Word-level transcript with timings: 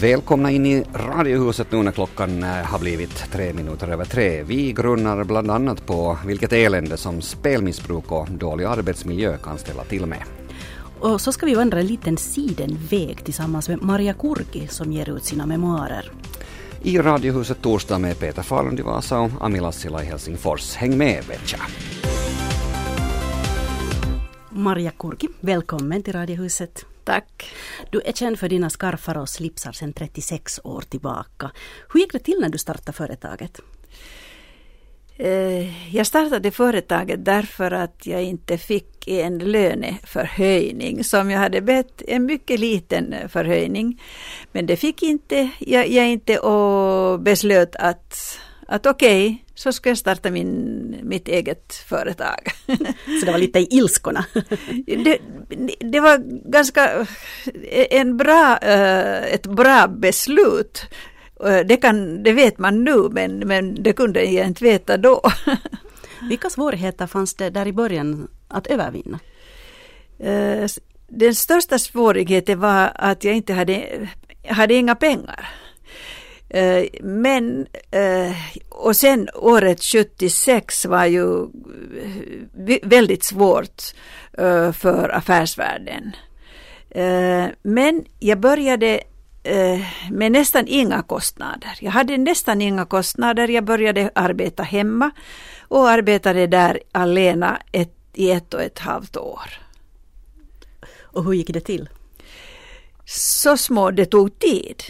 Välkomna 0.00 0.50
in 0.50 0.66
i 0.66 0.84
Radiohuset 0.94 1.72
nu 1.72 1.82
när 1.82 1.92
klockan 1.92 2.42
eh, 2.42 2.48
har 2.48 2.78
blivit 2.78 3.32
tre 3.32 3.52
minuter 3.52 3.88
över 3.88 4.04
tre. 4.04 4.42
Vi 4.42 4.72
grunnar 4.72 5.24
bland 5.24 5.50
annat 5.50 5.86
på 5.86 6.18
vilket 6.26 6.52
elände 6.52 6.96
som 6.96 7.22
spelmissbruk 7.22 8.12
och 8.12 8.30
dålig 8.30 8.64
arbetsmiljö 8.64 9.38
kan 9.38 9.58
ställa 9.58 9.84
till 9.84 10.06
med. 10.06 10.22
Och 11.00 11.20
så 11.20 11.32
ska 11.32 11.46
vi 11.46 11.54
vandra 11.54 11.80
en 11.80 11.86
liten 11.86 12.16
sidenväg 12.16 13.24
tillsammans 13.24 13.68
med 13.68 13.82
Maria 13.82 14.14
Kurki 14.14 14.68
som 14.68 14.92
ger 14.92 15.16
ut 15.16 15.24
sina 15.24 15.46
memoarer. 15.46 16.12
I 16.82 16.98
Radiohuset 16.98 17.62
torsdag 17.62 17.98
med 17.98 18.18
Peter 18.18 18.42
Falund 18.42 18.78
i 18.80 18.82
Vasa 18.82 19.20
och 19.20 19.30
Ami 19.40 19.60
Lassila 19.60 20.02
i 20.02 20.06
Helsingfors. 20.06 20.74
Häng 20.74 20.98
med 20.98 21.24
Betja! 21.28 21.58
Maria 24.50 24.90
Kurki, 24.90 25.28
välkommen 25.40 26.02
till 26.02 26.12
Radiohuset. 26.12 26.86
Tack. 27.10 27.54
Du 27.90 28.00
är 28.04 28.12
känd 28.12 28.38
för 28.38 28.48
dina 28.48 28.70
skarfar 28.70 29.18
och 29.18 29.28
slipsar 29.28 29.72
sedan 29.72 29.92
36 29.92 30.60
år 30.64 30.80
tillbaka. 30.80 31.50
Hur 31.92 32.00
gick 32.00 32.12
det 32.12 32.18
till 32.18 32.38
när 32.40 32.48
du 32.48 32.58
startade 32.58 32.92
företaget? 32.92 33.60
Eh, 35.16 35.96
jag 35.96 36.06
startade 36.06 36.50
företaget 36.50 37.24
därför 37.24 37.70
att 37.70 38.06
jag 38.06 38.22
inte 38.22 38.58
fick 38.58 39.08
en 39.08 39.38
löneförhöjning 39.38 41.04
som 41.04 41.30
jag 41.30 41.38
hade 41.38 41.60
bett, 41.60 42.02
en 42.08 42.26
mycket 42.26 42.60
liten 42.60 43.14
förhöjning. 43.28 44.02
Men 44.52 44.66
det 44.66 44.76
fick 44.76 45.02
inte 45.02 45.50
jag, 45.58 45.88
jag 45.88 46.08
inte 46.08 46.38
och 46.38 47.20
beslöt 47.20 47.76
att, 47.76 48.38
att 48.70 48.86
okej, 48.86 49.26
okay, 49.26 49.38
så 49.54 49.72
ska 49.72 49.88
jag 49.90 49.98
starta 49.98 50.30
min, 50.30 50.96
mitt 51.02 51.28
eget 51.28 51.74
företag. 51.74 52.52
Så 53.20 53.26
det 53.26 53.32
var 53.32 53.38
lite 53.38 53.58
i 53.58 53.68
ilskorna? 53.70 54.24
det, 54.86 55.18
det 55.80 56.00
var 56.00 56.18
ganska 56.50 57.06
en 57.90 58.16
bra, 58.16 58.58
eh, 58.62 59.34
ett 59.34 59.46
bra 59.46 59.86
beslut. 59.88 60.86
Eh, 61.44 61.66
det, 61.66 61.76
kan, 61.76 62.22
det 62.22 62.32
vet 62.32 62.58
man 62.58 62.84
nu 62.84 63.08
men, 63.10 63.38
men 63.38 63.82
det 63.82 63.92
kunde 63.92 64.24
jag 64.24 64.46
inte 64.46 64.64
veta 64.64 64.96
då. 64.96 65.22
Vilka 66.28 66.50
svårigheter 66.50 67.06
fanns 67.06 67.34
det 67.34 67.50
där 67.50 67.66
i 67.66 67.72
början 67.72 68.28
att 68.48 68.66
övervinna? 68.66 69.18
Eh, 70.18 70.70
den 71.08 71.34
största 71.34 71.78
svårigheten 71.78 72.60
var 72.60 72.92
att 72.94 73.24
jag 73.24 73.34
inte 73.34 73.52
hade, 73.52 74.08
hade 74.48 74.74
inga 74.74 74.94
pengar. 74.94 75.48
Eh, 76.50 76.84
men, 77.00 77.66
eh, 77.90 78.36
och 78.68 78.96
sen 78.96 79.28
året 79.34 79.82
76 79.82 80.86
var 80.86 81.04
ju 81.04 81.42
eh, 81.42 82.78
väldigt 82.82 83.24
svårt 83.24 83.82
för 84.72 85.16
affärsvärlden. 85.16 86.16
Men 87.62 88.04
jag 88.18 88.40
började 88.40 89.00
med 90.10 90.32
nästan 90.32 90.64
inga 90.66 91.02
kostnader. 91.02 91.78
Jag 91.80 91.90
hade 91.90 92.16
nästan 92.16 92.62
inga 92.62 92.84
kostnader. 92.84 93.48
Jag 93.48 93.64
började 93.64 94.10
arbeta 94.14 94.62
hemma 94.62 95.10
och 95.68 95.90
arbetade 95.90 96.46
där 96.46 96.80
alena 96.92 97.58
ett, 97.72 97.94
i 98.14 98.30
ett 98.30 98.54
och 98.54 98.62
ett 98.62 98.78
halvt 98.78 99.16
år. 99.16 99.50
Och 101.02 101.24
hur 101.24 101.32
gick 101.32 101.52
det 101.52 101.60
till? 101.60 101.88
Så 103.04 103.56
små, 103.56 103.90
det 103.90 104.06
tog 104.06 104.38
tid. 104.38 104.82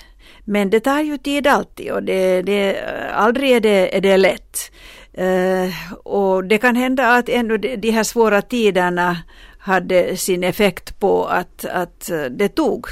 Men 0.50 0.70
det 0.70 0.80
tar 0.80 1.00
ju 1.00 1.18
tid 1.18 1.46
alltid 1.46 1.92
och 1.92 2.02
det, 2.02 2.42
det, 2.42 2.82
aldrig 3.12 3.50
är 3.50 3.60
det, 3.60 3.96
är 3.96 4.00
det 4.00 4.16
lätt. 4.16 4.72
Uh, 5.18 5.92
och 6.04 6.44
det 6.44 6.58
kan 6.58 6.76
hända 6.76 7.08
att 7.08 7.28
ändå 7.28 7.56
de, 7.56 7.76
de 7.76 7.90
här 7.90 8.02
svåra 8.04 8.42
tiderna 8.42 9.16
hade 9.58 10.16
sin 10.16 10.44
effekt 10.44 10.98
på 10.98 11.24
att, 11.24 11.64
att 11.64 12.10
det 12.30 12.48
tog 12.48 12.86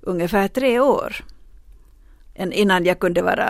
ungefär 0.00 0.48
tre 0.48 0.80
år 0.80 1.16
innan 2.52 2.84
jag 2.84 2.98
kunde 2.98 3.22
vara 3.22 3.48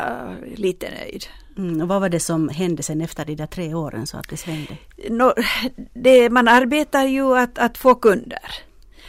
lite 0.57 0.91
nöjd. 0.91 1.25
Mm, 1.59 1.81
och 1.81 1.89
vad 1.89 2.01
var 2.01 2.09
det 2.09 2.21
som 2.21 2.49
hände 2.49 2.83
sen 2.83 3.01
efter 3.01 3.25
de 3.25 3.35
där 3.35 3.47
tre 3.47 3.75
åren 3.75 4.07
så 4.07 4.17
att 4.17 4.29
det 4.29 4.37
svängde? 4.37 4.77
No, 5.09 5.33
det, 5.95 6.31
man 6.31 6.49
arbetar 6.49 7.05
ju 7.05 7.37
att, 7.37 7.59
att 7.59 7.79
få 7.79 7.95
kunder. 7.95 8.53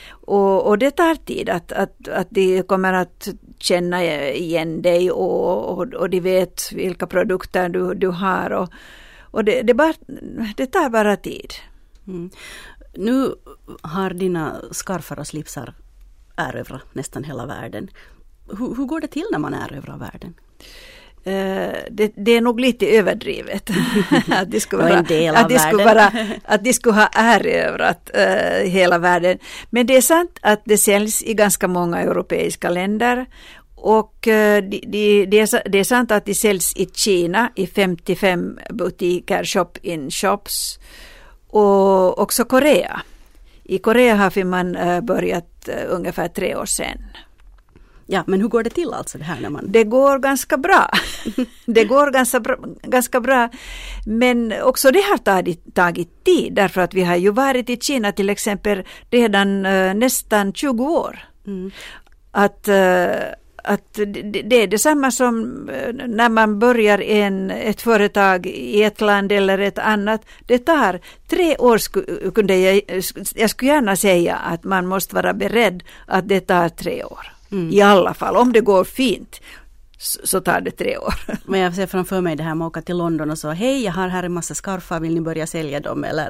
Och, 0.09 0.67
och 0.67 0.77
det 0.77 0.91
tar 0.91 1.15
tid 1.15 1.49
att, 1.49 1.71
att, 1.71 2.07
att 2.07 2.27
de 2.29 2.63
kommer 2.63 2.93
att 2.93 3.27
känna 3.63 4.03
igen 4.31 4.81
dig 4.81 5.11
och, 5.11 5.69
och, 5.69 5.93
och 5.93 6.09
de 6.09 6.19
vet 6.19 6.71
vilka 6.71 7.07
produkter 7.07 7.69
du, 7.69 7.93
du 7.93 8.07
har. 8.07 8.51
Och, 8.51 8.69
och 9.21 9.45
det, 9.45 9.61
det, 9.61 9.73
bara, 9.73 9.93
det 10.57 10.65
tar 10.65 10.89
bara 10.89 11.17
tid. 11.17 11.53
Mm. 12.07 12.29
Nu 12.93 13.35
har 13.81 14.09
dina 14.09 14.61
skarfar 14.71 15.19
och 15.19 15.27
slipsar 15.27 15.73
erövrat 16.35 16.95
nästan 16.95 17.23
hela 17.23 17.45
världen. 17.45 17.89
Hur, 18.47 18.75
hur 18.75 18.85
går 18.85 19.01
det 19.01 19.07
till 19.07 19.25
när 19.31 19.39
man 19.39 19.53
erövrar 19.53 19.97
världen? 19.97 20.33
Uh, 21.27 21.73
det, 21.91 22.11
det, 22.15 22.31
är 22.31 22.41
nog 22.41 22.59
lite 22.59 22.87
överdrivet. 22.87 23.69
att, 24.31 24.51
de 24.51 24.59
skulle 24.59 24.83
vara, 24.83 24.99
att, 24.99 25.49
de 25.49 25.59
skulle 25.59 25.85
vara, 25.85 26.11
att 26.43 26.63
de 26.63 26.73
skulle 26.73 26.95
ha 26.95 27.09
erövrat 27.13 28.11
uh, 28.17 28.69
hela 28.69 28.97
världen. 28.97 29.37
Men 29.69 29.87
det 29.87 29.97
är 29.97 30.01
sant 30.01 30.39
att 30.41 30.61
det 30.65 30.77
säljs 30.77 31.23
i 31.23 31.33
ganska 31.33 31.67
många 31.67 31.99
europeiska 31.99 32.69
länder. 32.69 33.25
Och 33.75 34.27
uh, 34.27 34.33
de, 34.33 34.83
de, 34.87 35.25
det, 35.25 35.39
är, 35.39 35.69
det 35.69 35.79
är 35.79 35.83
sant 35.83 36.11
att 36.11 36.25
de 36.25 36.33
säljs 36.33 36.75
i 36.75 36.85
Kina 36.93 37.51
i 37.55 37.67
55 37.67 38.59
butiker, 38.69 39.43
shop-in-shops. 39.43 40.79
Och 41.47 42.19
också 42.19 42.45
Korea. 42.45 43.01
I 43.63 43.77
Korea 43.77 44.15
har 44.15 44.43
man 44.43 44.77
börjat 45.05 45.69
ungefär 45.89 46.27
tre 46.27 46.55
år 46.55 46.65
sedan. 46.65 46.97
Ja, 48.11 48.23
men 48.27 48.41
hur 48.41 48.47
går 48.47 48.63
det 48.63 48.69
till 48.69 48.93
alltså 48.93 49.17
det 49.17 49.23
här 49.23 49.41
när 49.41 49.49
man... 49.49 49.65
Det 49.71 49.83
går 49.83 50.19
ganska 50.19 50.57
bra. 50.57 50.89
det 51.65 51.85
går 51.85 52.11
ganska 52.11 52.39
bra, 52.39 52.55
ganska 52.83 53.19
bra. 53.19 53.49
Men 54.05 54.53
också 54.63 54.91
det 54.91 55.01
har 55.01 55.17
tagit, 55.17 55.75
tagit 55.75 56.23
tid 56.23 56.53
därför 56.53 56.81
att 56.81 56.93
vi 56.93 57.03
har 57.03 57.15
ju 57.15 57.31
varit 57.31 57.69
i 57.69 57.77
Kina 57.77 58.11
till 58.11 58.29
exempel 58.29 58.83
redan 59.11 59.65
uh, 59.65 59.93
nästan 59.93 60.53
20 60.53 60.83
år. 60.83 61.19
Mm. 61.47 61.71
Att, 62.31 62.67
uh, 62.67 63.15
att 63.63 63.99
det 64.43 64.63
är 64.63 64.67
detsamma 64.67 65.11
som 65.11 65.43
uh, 65.69 66.07
när 66.07 66.29
man 66.29 66.59
börjar 66.59 67.01
en, 67.01 67.51
ett 67.51 67.81
företag 67.81 68.45
i 68.45 68.83
ett 68.83 69.01
land 69.01 69.31
eller 69.31 69.59
ett 69.59 69.79
annat. 69.79 70.25
Det 70.45 70.57
tar 70.57 70.99
tre 71.29 71.57
år, 71.57 71.79
kunde 72.31 72.57
jag, 72.57 72.81
jag 73.35 73.49
skulle 73.49 73.71
gärna 73.71 73.95
säga 73.95 74.35
att 74.35 74.63
man 74.63 74.87
måste 74.87 75.15
vara 75.15 75.33
beredd 75.33 75.83
att 76.07 76.27
det 76.27 76.39
tar 76.39 76.69
tre 76.69 77.03
år. 77.03 77.40
Mm. 77.51 77.69
I 77.73 77.81
alla 77.81 78.13
fall, 78.13 78.35
om 78.35 78.53
det 78.53 78.61
går 78.61 78.83
fint 78.83 79.41
så 80.01 80.41
tar 80.41 80.61
det 80.61 80.71
tre 80.71 80.97
år. 80.97 81.13
Men 81.45 81.59
jag 81.59 81.75
ser 81.75 81.87
framför 81.87 82.21
mig 82.21 82.35
det 82.35 82.43
här 82.43 82.55
med 82.55 82.65
att 82.65 82.71
åka 82.71 82.81
till 82.81 82.97
London 82.97 83.31
och 83.31 83.37
så 83.37 83.49
hej 83.49 83.83
jag 83.83 83.91
har 83.91 84.07
här 84.07 84.23
en 84.23 84.33
massa 84.33 84.53
skarfar, 84.53 84.99
vill 84.99 85.13
ni 85.13 85.21
börja 85.21 85.47
sälja 85.47 85.79
dem 85.79 86.03
eller? 86.03 86.29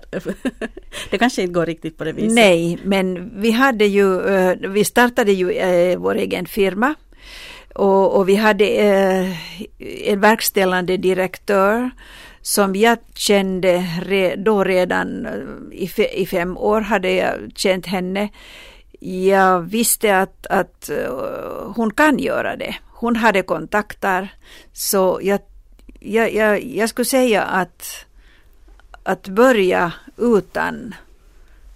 det 1.12 1.18
kanske 1.18 1.42
inte 1.42 1.54
går 1.54 1.66
riktigt 1.66 1.98
på 1.98 2.04
det 2.04 2.12
viset. 2.12 2.32
Nej, 2.32 2.80
men 2.84 3.42
vi 3.42 3.52
hade 3.52 3.86
ju, 3.86 4.22
eh, 4.22 4.58
vi 4.70 4.86
startade 4.86 5.32
ju 5.32 5.52
eh, 5.52 6.00
vår 6.00 6.16
egen 6.16 6.46
firma 6.46 6.96
och, 7.76 8.18
och 8.18 8.30
vi 8.30 8.36
hade 8.36 8.66
eh, 8.66 9.32
en 10.12 10.20
verkställande 10.20 10.98
direktör 10.98 11.92
som 12.42 12.76
jag 12.76 12.98
kände 13.16 13.86
då 14.38 14.64
redan 14.64 15.28
i 16.12 16.26
fem 16.26 16.58
år 16.58 16.82
hade 16.82 17.12
jag 17.12 17.52
känt 17.56 17.86
henne 17.86 18.30
jag 19.04 19.62
visste 19.62 20.18
att, 20.18 20.48
att 20.48 20.90
eh, 20.90 21.14
hon 21.76 21.92
kan 21.94 22.20
göra 22.20 22.56
det. 22.56 22.76
Hon 22.88 23.16
hade 23.16 23.42
kontakter. 23.42 24.36
Så 24.74 25.20
jag, 25.24 25.40
jag, 26.00 26.34
jag, 26.34 26.64
jag 26.64 26.90
skulle 26.90 27.06
säga 27.06 27.42
att, 27.44 28.06
att 29.04 29.28
börja 29.28 29.94
utan 30.18 30.96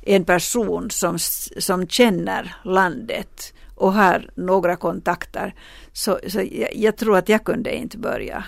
en 0.02 0.26
person 0.26 0.92
som, 0.92 1.20
som 1.60 1.88
känner 1.88 2.56
landet 2.64 3.54
och 3.76 3.94
har 3.94 4.30
några 4.36 4.76
kontakter. 4.76 5.56
Så, 5.94 6.20
så 6.28 6.42
jag, 6.52 6.76
jag 6.76 6.98
tror 6.98 7.18
att 7.18 7.30
jag 7.30 7.44
kunde 7.44 7.76
inte 7.76 7.98
börja 7.98 8.44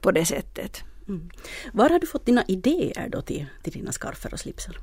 på 0.00 0.10
det 0.10 0.24
sättet. 0.24 0.82
Mm. 1.08 1.30
Var 1.72 1.90
har 1.90 1.98
du 1.98 2.06
fått 2.06 2.26
dina 2.26 2.44
idéer 2.48 3.08
då 3.08 3.22
till, 3.22 3.46
till 3.62 3.72
dina 3.72 3.92
skarfer 3.92 4.32
och 4.32 4.40
slipsar? 4.40 4.76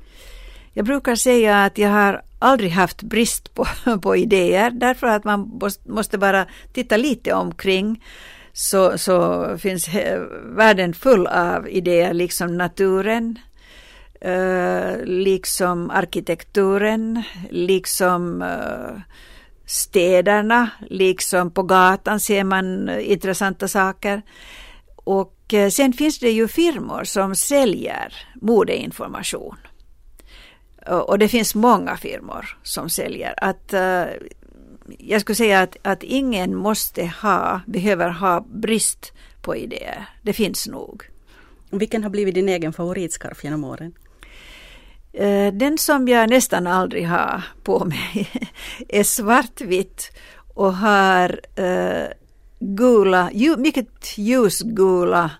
Jag 0.72 0.84
brukar 0.84 1.14
säga 1.14 1.64
att 1.64 1.78
jag 1.78 1.88
har 1.88 2.22
aldrig 2.38 2.70
haft 2.70 3.02
brist 3.02 3.54
på, 3.54 3.66
på 4.02 4.16
idéer 4.16 4.70
därför 4.70 5.06
att 5.06 5.24
man 5.24 5.60
måste 5.84 6.18
bara 6.18 6.46
titta 6.72 6.96
lite 6.96 7.32
omkring 7.32 8.04
så, 8.52 8.98
så 8.98 9.46
finns 9.58 9.88
världen 10.42 10.94
full 10.94 11.26
av 11.26 11.68
idéer 11.68 12.14
liksom 12.14 12.56
naturen. 12.56 13.38
Eh, 14.20 15.04
liksom 15.04 15.90
arkitekturen, 15.90 17.22
liksom 17.50 18.42
eh, 18.42 19.00
städerna, 19.66 20.70
liksom 20.88 21.50
på 21.50 21.62
gatan 21.62 22.20
ser 22.20 22.44
man 22.44 22.88
eh, 22.88 23.12
intressanta 23.12 23.68
saker. 23.68 24.22
Och 24.96 25.54
sen 25.72 25.92
finns 25.92 26.18
det 26.18 26.30
ju 26.30 26.48
firmor 26.48 27.04
som 27.04 27.36
säljer 27.36 28.14
modeinformation. 28.34 29.56
Och 30.90 31.18
det 31.18 31.28
finns 31.28 31.54
många 31.54 31.96
firmor 31.96 32.58
som 32.62 32.90
säljer. 32.90 33.34
Att, 33.36 33.74
jag 34.98 35.20
skulle 35.20 35.36
säga 35.36 35.60
att, 35.60 35.76
att 35.82 36.02
ingen 36.02 36.56
måste 36.56 37.12
ha, 37.22 37.60
behöver 37.66 38.08
ha 38.08 38.40
brist 38.40 39.12
på 39.42 39.56
idéer. 39.56 40.06
Det 40.22 40.32
finns 40.32 40.66
nog. 40.68 41.02
Vilken 41.70 42.02
har 42.02 42.10
blivit 42.10 42.34
din 42.34 42.48
egen 42.48 42.72
favoritskarf 42.72 43.44
genom 43.44 43.64
åren? 43.64 43.92
Eh, 45.12 45.52
den 45.52 45.78
som 45.78 46.08
jag 46.08 46.30
nästan 46.30 46.66
aldrig 46.66 47.08
har 47.08 47.42
på 47.62 47.84
mig 47.84 48.30
är 48.88 49.02
svartvitt 49.02 50.12
och 50.54 50.74
har 50.74 51.40
uh, 51.58 52.08
gula, 52.58 53.30
mycket 53.58 54.18
ljusgula, 54.18 55.30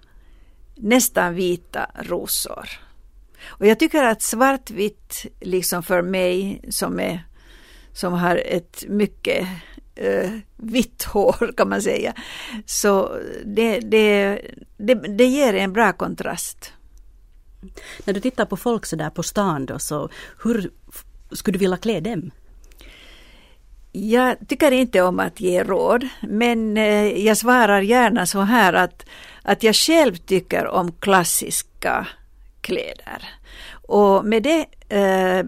nästan 0.76 1.34
vita 1.34 1.90
rosor. 1.94 2.68
Och 3.46 3.66
jag 3.66 3.78
tycker 3.78 4.04
att 4.04 4.22
svartvitt, 4.22 5.26
liksom 5.40 5.82
för 5.82 6.02
mig 6.02 6.64
som, 6.70 7.00
är, 7.00 7.24
som 7.92 8.12
har 8.12 8.36
ett 8.36 8.84
mycket 8.88 9.48
uh, 10.02 10.38
vitt 10.56 11.02
hår 11.02 11.52
kan 11.56 11.68
man 11.68 11.82
säga, 11.82 12.14
så 12.66 13.18
det, 13.44 13.80
det, 13.80 14.40
det, 14.76 14.94
det 14.94 15.26
ger 15.26 15.54
en 15.54 15.72
bra 15.72 15.92
kontrast. 15.92 16.72
När 18.04 18.14
du 18.14 18.20
tittar 18.20 18.44
på 18.44 18.56
folk 18.56 18.86
så 18.86 18.96
där 18.96 19.10
på 19.10 19.22
stan 19.22 19.66
då, 19.66 19.78
så 19.78 20.08
hur 20.42 20.70
skulle 21.32 21.54
du 21.54 21.58
vilja 21.58 21.76
klä 21.76 22.00
dem? 22.00 22.30
Jag 23.92 24.36
tycker 24.48 24.72
inte 24.72 25.02
om 25.02 25.20
att 25.20 25.40
ge 25.40 25.64
råd, 25.64 26.08
men 26.20 26.76
eh, 26.76 27.26
jag 27.26 27.36
svarar 27.36 27.80
gärna 27.80 28.26
så 28.26 28.40
här 28.40 28.72
att, 28.72 29.06
att 29.42 29.62
jag 29.62 29.76
själv 29.76 30.16
tycker 30.16 30.66
om 30.66 30.92
klassiska 30.92 32.06
kläder. 32.60 33.28
Och 33.72 34.24
med 34.24 34.42
det 34.42 34.66
eh, 34.88 35.46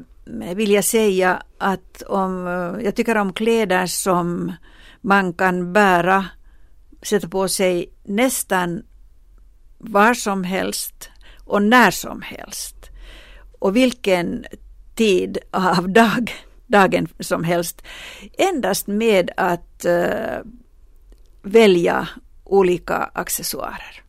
vill 0.55 0.71
jag 0.71 0.85
säga 0.85 1.43
att 1.59 2.03
om, 2.03 2.47
eh, 2.47 2.85
jag 2.85 2.95
tycker 2.95 3.17
om 3.17 3.33
kläder 3.33 3.87
som 3.87 4.53
man 5.01 5.33
kan 5.33 5.73
bära, 5.73 6.27
sätta 7.03 7.29
på 7.29 7.49
sig 7.49 7.93
nästan 8.05 8.83
var 9.79 10.15
som 10.15 10.45
helst 10.45 11.11
och 11.45 11.63
när 11.63 11.91
som 11.91 12.23
helst. 12.23 12.91
Och 13.59 13.77
vilken 13.77 14.45
tid 14.95 15.39
av 15.51 15.89
dag, 15.89 16.33
dagen 16.67 17.09
som 17.21 17.45
helst. 17.45 17.83
Endast 18.39 18.87
med 18.87 19.31
att 19.37 19.85
eh, 19.85 20.39
välja 21.43 22.09
olika 22.45 22.97
accessoarer. 22.97 24.02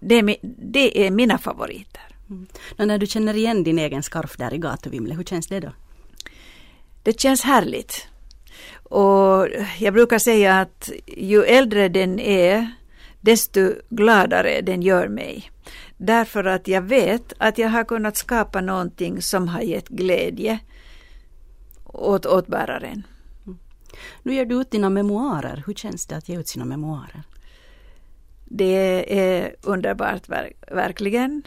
Det 0.00 0.14
är, 0.14 0.36
det 0.42 1.06
är 1.06 1.10
mina 1.10 1.38
favoriter. 1.38 2.02
Mm. 2.30 2.46
när 2.88 2.98
du 2.98 3.06
känner 3.06 3.36
igen 3.36 3.64
din 3.64 3.78
egen 3.78 4.02
skarf 4.02 4.36
där 4.36 4.54
i 4.54 4.58
gatuvimlet, 4.58 5.18
hur 5.18 5.24
känns 5.24 5.46
det 5.46 5.60
då? 5.60 5.72
Det 7.02 7.20
känns 7.20 7.42
härligt. 7.42 8.06
Och 8.82 9.48
jag 9.78 9.94
brukar 9.94 10.18
säga 10.18 10.60
att 10.60 10.90
ju 11.06 11.42
äldre 11.42 11.88
den 11.88 12.20
är, 12.20 12.70
desto 13.20 13.72
gladare 13.90 14.60
den 14.60 14.82
gör 14.82 15.08
mig. 15.08 15.50
Därför 15.96 16.44
att 16.44 16.68
jag 16.68 16.82
vet 16.82 17.32
att 17.38 17.58
jag 17.58 17.68
har 17.68 17.84
kunnat 17.84 18.16
skapa 18.16 18.60
någonting 18.60 19.22
som 19.22 19.48
har 19.48 19.60
gett 19.60 19.88
glädje 19.88 20.58
åt, 21.84 22.26
åt 22.26 22.46
bäraren. 22.46 23.06
Mm. 23.46 23.58
Nu 24.22 24.34
ger 24.34 24.44
du 24.44 24.60
ut 24.60 24.70
dina 24.70 24.90
memoarer. 24.90 25.62
Hur 25.66 25.74
känns 25.74 26.06
det 26.06 26.16
att 26.16 26.28
ge 26.28 26.38
ut 26.38 26.48
sina 26.48 26.64
memoarer? 26.64 27.22
Det 28.52 29.18
är 29.18 29.54
underbart, 29.62 30.28
verkligen. 30.70 31.42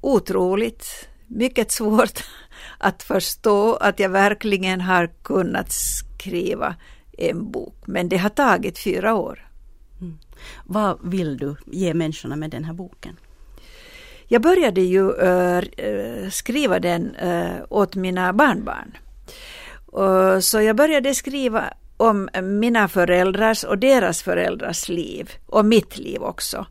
Otroligt. 0.00 1.08
Mycket 1.26 1.70
svårt 1.70 2.24
att 2.78 3.02
förstå 3.02 3.74
att 3.74 4.00
jag 4.00 4.08
verkligen 4.08 4.80
har 4.80 5.06
kunnat 5.22 5.72
skriva 5.72 6.74
en 7.18 7.50
bok. 7.50 7.76
Men 7.86 8.08
det 8.08 8.16
har 8.16 8.30
tagit 8.30 8.78
fyra 8.78 9.14
år. 9.14 9.48
Mm. 10.00 10.18
Vad 10.64 10.98
vill 11.02 11.36
du 11.36 11.56
ge 11.66 11.94
människorna 11.94 12.36
med 12.36 12.50
den 12.50 12.64
här 12.64 12.74
boken? 12.74 13.16
Jag 14.28 14.42
började 14.42 14.80
ju 14.80 15.12
äh, 15.12 16.30
skriva 16.30 16.80
den 16.80 17.14
äh, 17.14 17.62
åt 17.68 17.94
mina 17.94 18.32
barnbarn. 18.32 18.96
Och, 19.86 20.44
så 20.44 20.60
jag 20.60 20.76
började 20.76 21.14
skriva 21.14 21.72
om 21.98 22.28
mina 22.42 22.88
föräldrars 22.88 23.64
och 23.64 23.78
deras 23.78 24.22
föräldrars 24.22 24.88
liv 24.88 25.30
och 25.46 25.64
mitt 25.64 25.98
liv 25.98 26.22
också. 26.22 26.66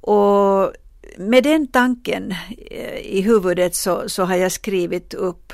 Och 0.00 0.72
med 1.18 1.44
den 1.44 1.66
tanken 1.66 2.34
eh, 2.70 2.98
i 2.98 3.20
huvudet 3.20 3.74
så, 3.74 4.08
så 4.08 4.24
har 4.24 4.36
jag 4.36 4.52
skrivit 4.52 5.14
upp 5.14 5.52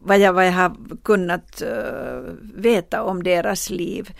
vad 0.00 0.18
jag, 0.18 0.32
vad 0.32 0.46
jag 0.46 0.52
har 0.52 0.76
kunnat 1.02 1.62
uh, 1.62 2.32
veta 2.54 3.02
om 3.02 3.22
deras 3.22 3.70
liv. 3.70 4.14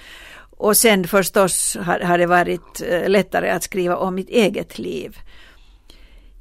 Och 0.51 0.77
sen 0.77 1.05
förstås 1.05 1.77
har, 1.81 2.01
har 2.01 2.19
det 2.19 2.27
varit 2.27 2.83
uh, 2.91 3.09
lättare 3.09 3.51
att 3.51 3.63
skriva 3.63 3.97
om 3.97 4.15
mitt 4.15 4.29
eget 4.29 4.79
liv. 4.79 5.17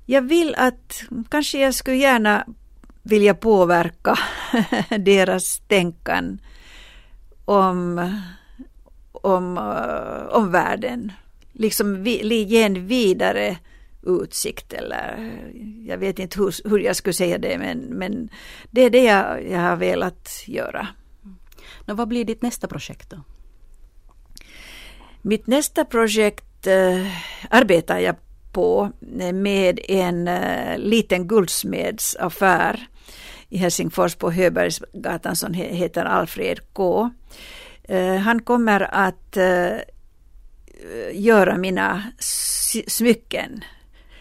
Jag 0.06 0.22
vill 0.22 0.56
att, 0.58 1.04
kanske 1.30 1.60
jag 1.60 1.74
skulle 1.74 1.98
gärna 1.98 2.46
vilja 3.04 3.34
påverka 3.34 4.20
deras 4.98 5.62
tänkan 5.68 6.40
om, 7.48 8.12
om, 9.12 9.58
om 10.32 10.52
världen. 10.52 11.12
Liksom 11.52 12.06
ge 12.06 12.64
en 12.64 12.88
vidare 12.88 13.58
utsikt 14.08 14.74
eller 14.74 15.34
jag 15.88 15.98
vet 15.98 16.20
inte 16.20 16.40
hur, 16.40 16.70
hur 16.70 16.80
jag 16.80 16.96
skulle 16.96 17.14
säga 17.14 17.38
det 17.38 17.58
men, 17.58 17.80
men 17.80 18.30
det 18.72 18.82
är 18.82 18.90
det 18.90 19.04
jag, 19.04 19.50
jag 19.50 19.60
har 19.60 19.76
velat 19.76 20.44
göra. 20.46 20.88
Nå, 21.86 21.94
vad 21.94 22.08
blir 22.08 22.26
ditt 22.26 22.42
nästa 22.42 22.68
projekt 22.68 23.10
då? 23.10 23.18
Mitt 25.22 25.48
nästa 25.48 25.86
projekt 25.86 26.68
äh, 26.68 27.08
arbetar 27.50 28.00
jag 28.00 28.16
på 28.54 28.92
med 29.34 29.80
en 29.88 30.28
uh, 30.28 30.78
liten 30.78 31.28
guldsmedsaffär 31.28 32.88
i 33.50 33.58
Helsingfors 33.58 34.16
på 34.16 34.32
Höbergsgatan 34.32 35.36
som 35.36 35.54
heter 35.54 36.06
Alfred 36.06 36.60
K. 36.74 37.10
Eh, 37.84 38.16
han 38.16 38.42
kommer 38.42 38.96
att 38.96 39.38
eh, 39.38 39.78
göra 41.14 41.58
mina 41.58 42.04
smycken 42.88 43.64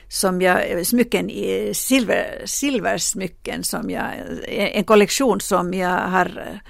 som 0.08 0.42
jag, 0.42 0.86
smycken 0.86 1.30
i 1.30 1.74
silver, 1.74 2.42
silversmycken 2.44 3.64
som 3.64 3.90
jag, 3.90 4.12
en 4.48 4.84
kollektion 4.84 5.40
som 5.40 5.74
jag 5.74 5.98
har, 5.98 6.60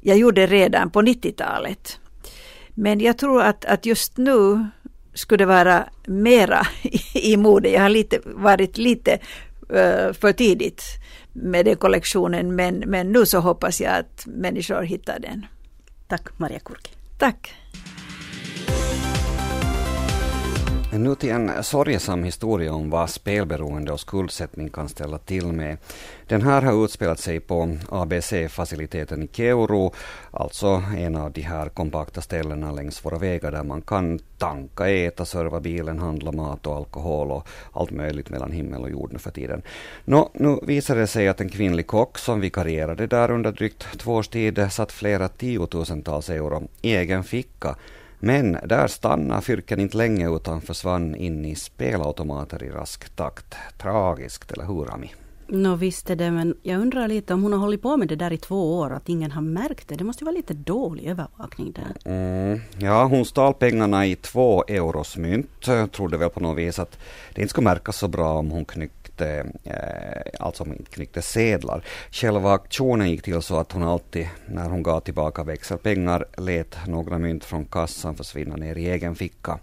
jag 0.00 0.18
gjorde 0.18 0.46
redan 0.46 0.90
på 0.90 1.02
90-talet. 1.02 1.98
Men 2.74 3.00
jag 3.00 3.18
tror 3.18 3.42
att, 3.42 3.64
att 3.64 3.86
just 3.86 4.16
nu 4.16 4.66
skulle 5.14 5.46
vara 5.46 5.84
mera 6.06 6.66
i, 7.14 7.36
mode. 7.36 7.68
Jag 7.68 7.80
har 7.80 7.88
lite, 7.88 8.20
varit 8.24 8.78
lite 8.78 9.12
eh, 9.74 10.12
för 10.12 10.32
tidigt 10.32 10.82
med 11.32 11.64
den 11.64 11.76
kollektionen 11.76 12.56
men, 12.56 12.78
men 12.78 13.12
nu 13.12 13.26
så 13.26 13.38
hoppas 13.38 13.80
jag 13.80 13.98
att 13.98 14.26
människor 14.26 14.82
hittar 14.82 15.18
den. 15.18 15.46
Tack 16.08 16.38
Maria 16.38 16.58
Kurki. 16.58 16.90
Tack. 17.18 17.54
Nu 21.02 21.14
till 21.14 21.30
en 21.30 21.62
sorgesam 21.62 22.24
historia 22.24 22.72
om 22.72 22.90
vad 22.90 23.10
spelberoende 23.10 23.92
och 23.92 24.00
skuldsättning 24.00 24.68
kan 24.68 24.88
ställa 24.88 25.18
till 25.18 25.46
med. 25.46 25.76
Den 26.26 26.42
här 26.42 26.62
har 26.62 26.84
utspelat 26.84 27.18
sig 27.18 27.40
på 27.40 27.76
ABC-faciliteten 27.88 29.22
i 29.22 29.28
Keuro, 29.32 29.92
alltså 30.30 30.82
en 30.96 31.16
av 31.16 31.32
de 31.32 31.40
här 31.40 31.68
kompakta 31.68 32.20
ställena 32.20 32.72
längs 32.72 33.04
våra 33.04 33.18
vägar 33.18 33.52
där 33.52 33.62
man 33.62 33.82
kan 33.82 34.18
tanka, 34.38 34.88
äta, 34.88 35.24
serva 35.24 35.60
bilen, 35.60 35.98
handla 35.98 36.32
mat 36.32 36.66
och 36.66 36.76
alkohol 36.76 37.30
och 37.30 37.48
allt 37.72 37.90
möjligt 37.90 38.30
mellan 38.30 38.52
himmel 38.52 38.82
och 38.82 38.90
jord 38.90 39.12
nu 39.12 39.18
för 39.18 39.30
tiden. 39.30 39.62
Nå, 40.04 40.30
nu 40.34 40.58
visade 40.62 41.00
det 41.00 41.06
sig 41.06 41.28
att 41.28 41.40
en 41.40 41.48
kvinnlig 41.48 41.86
kock 41.86 42.18
som 42.18 42.40
vikarierade 42.40 43.06
där 43.06 43.30
under 43.30 43.52
drygt 43.52 43.98
två 43.98 44.14
års 44.14 44.28
tid 44.28 44.68
satt 44.70 44.92
flera 44.92 45.28
tiotusentals 45.28 46.30
euro 46.30 46.68
i 46.82 46.94
egen 46.94 47.24
ficka 47.24 47.76
men 48.24 48.58
där 48.64 48.86
stannade 48.86 49.42
fyrken 49.42 49.80
inte 49.80 49.96
länge 49.96 50.36
utan 50.36 50.60
försvann 50.60 51.14
in 51.14 51.44
i 51.44 51.54
spelautomater 51.54 52.64
i 52.64 52.70
rask 52.70 53.16
takt. 53.16 53.54
Tragiskt, 53.78 54.52
eller 54.52 54.64
hur 54.64 54.94
Ami? 54.94 55.12
Nå 55.46 55.74
visst 55.74 56.10
är 56.10 56.16
det, 56.16 56.30
men 56.30 56.56
jag 56.62 56.80
undrar 56.80 57.08
lite 57.08 57.34
om 57.34 57.42
hon 57.42 57.52
har 57.52 57.60
hållit 57.60 57.82
på 57.82 57.96
med 57.96 58.08
det 58.08 58.16
där 58.16 58.32
i 58.32 58.36
två 58.36 58.78
år, 58.78 58.92
att 58.92 59.08
ingen 59.08 59.30
har 59.30 59.42
märkt 59.42 59.88
det. 59.88 59.94
Det 59.94 60.04
måste 60.04 60.24
ju 60.24 60.26
vara 60.26 60.36
lite 60.36 60.54
dålig 60.54 61.06
övervakning 61.06 61.72
där. 61.72 61.96
Mm, 62.04 62.60
ja, 62.78 63.04
hon 63.04 63.24
stal 63.24 63.54
pengarna 63.54 64.06
i 64.06 64.16
två 64.16 64.64
euros 64.68 65.16
mynt. 65.16 65.68
Trodde 65.92 66.16
väl 66.16 66.30
på 66.30 66.40
något 66.40 66.58
vis 66.58 66.78
att 66.78 66.98
det 67.34 67.40
inte 67.42 67.50
skulle 67.50 67.64
märkas 67.64 67.96
så 67.96 68.08
bra 68.08 68.32
om 68.32 68.50
hon 68.50 68.64
knyckte 68.64 69.01
knyckte, 69.22 69.70
eh, 69.70 70.46
alltså 70.46 70.64
knyckte 70.90 71.22
sedlar. 71.22 71.84
Själva 72.10 72.52
aktionen 72.52 73.10
gick 73.10 73.22
till 73.22 73.42
så 73.42 73.56
att 73.56 73.72
hon 73.72 73.82
alltid, 73.82 74.28
när 74.46 74.68
hon 74.68 74.82
gav 74.82 75.00
tillbaka 75.00 75.44
växelpengar, 75.44 76.24
lät 76.36 76.76
några 76.86 77.18
mynt 77.18 77.44
från 77.44 77.64
kassan 77.64 78.16
försvinna 78.16 78.56
ner 78.56 78.78
i 78.78 78.90
egen 78.90 79.14
ficka. 79.14 79.58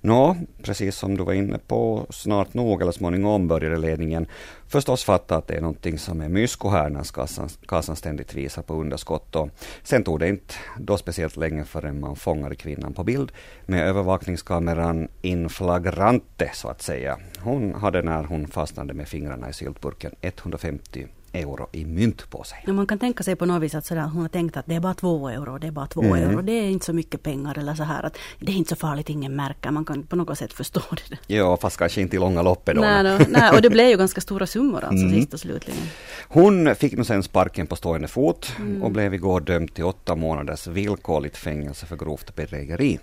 Nå, 0.00 0.36
precis 0.62 0.96
som 0.96 1.16
du 1.16 1.24
var 1.24 1.32
inne 1.32 1.58
på, 1.58 2.06
snart 2.10 2.54
nog 2.54 2.82
eller 2.82 2.92
småningom 2.92 3.48
började 3.48 3.76
ledningen 3.76 4.26
förstås 4.68 5.04
fatta 5.04 5.36
att 5.36 5.48
det 5.48 5.54
är 5.54 5.60
någonting 5.60 5.98
som 5.98 6.20
är 6.20 6.28
mysko 6.28 6.68
här 6.68 6.88
när 6.88 7.12
kassan, 7.14 7.48
kassan 7.68 7.96
ständigt 7.96 8.34
visar 8.34 8.62
på 8.62 8.74
underskott. 8.74 9.36
Och 9.36 9.50
sen 9.82 10.04
tog 10.04 10.20
det 10.20 10.28
inte 10.28 10.54
då 10.78 10.96
speciellt 10.96 11.36
länge 11.36 11.64
förrän 11.64 12.00
man 12.00 12.16
fångade 12.16 12.54
kvinnan 12.54 12.92
på 12.92 13.04
bild 13.04 13.32
med 13.66 13.88
övervakningskameran 13.88 15.08
in 15.22 15.48
flagrante 15.48 16.50
så 16.54 16.68
att 16.68 16.82
säga. 16.82 17.18
Hon 17.38 17.74
hade 17.74 18.02
när 18.02 18.24
hon 18.24 18.46
fastnade 18.46 18.94
med 18.94 19.08
fingrarna 19.08 19.48
i 19.48 19.52
syltburken 19.52 20.14
150 20.20 21.06
euro 21.34 21.68
i 21.72 21.84
mynt 21.84 22.30
på 22.30 22.44
sig. 22.44 22.58
Ja, 22.66 22.72
man 22.72 22.86
kan 22.86 22.98
tänka 22.98 23.22
sig 23.22 23.36
på 23.36 23.46
något 23.46 23.62
vis 23.62 23.74
att 23.74 23.86
sådär, 23.86 24.02
hon 24.02 24.22
har 24.22 24.28
tänkt 24.28 24.56
att 24.56 24.66
det 24.66 24.74
är 24.74 24.80
bara 24.80 24.94
två 24.94 25.28
euro, 25.28 25.58
det 25.58 25.66
är 25.66 25.70
bara 25.70 25.86
två 25.86 26.02
Mm. 26.02 26.30
euro, 26.30 26.42
det 26.42 26.52
är 26.52 26.62
inte 26.70 26.86
så 26.86 26.92
mycket 26.92 27.22
pengar 27.22 27.58
eller 27.58 27.74
så 27.74 27.82
här 27.82 28.02
att 28.02 28.16
det 28.40 28.52
är 28.52 28.56
inte 28.56 28.68
så 28.70 28.76
farligt, 28.76 29.08
ingen 29.10 29.36
märker, 29.36 29.70
man 29.70 29.84
kan 29.84 30.02
på 30.02 30.16
något 30.16 30.38
sätt 30.38 30.52
förstå 30.52 30.80
det. 31.10 31.34
Ja, 31.34 31.56
fast 31.56 31.76
kanske 31.76 32.00
inte 32.00 32.16
i 32.16 32.18
långa 32.18 32.42
loppet 32.42 32.74
då. 32.74 32.80
Nej, 32.80 33.02
no, 33.02 33.18
nej, 33.28 33.50
och 33.50 33.62
det 33.62 33.70
blev 33.76 33.88
ju 33.88 33.96
ganska 33.96 34.20
stora 34.20 34.46
summor 34.46 34.84
alltså 34.84 35.04
Mm. 35.06 35.20
sist 35.20 35.34
och 35.34 35.40
slutligen. 35.40 35.80
Hon 36.28 36.74
fick 36.74 36.92
nu 36.96 37.04
sen 37.04 37.22
sparken 37.22 37.66
på 37.66 37.76
stående 37.76 38.08
fot 38.08 38.52
Mm. 38.58 38.82
och 38.82 38.90
blev 38.90 39.14
igår 39.14 39.40
dömd 39.40 39.74
till 39.74 39.84
åtta 39.84 40.14
månaders 40.14 40.66
villkorligt 40.66 41.36
fängelse 41.36 41.86
för 41.86 41.96
grovt 41.96 42.34
bedrägeri. 42.34 42.98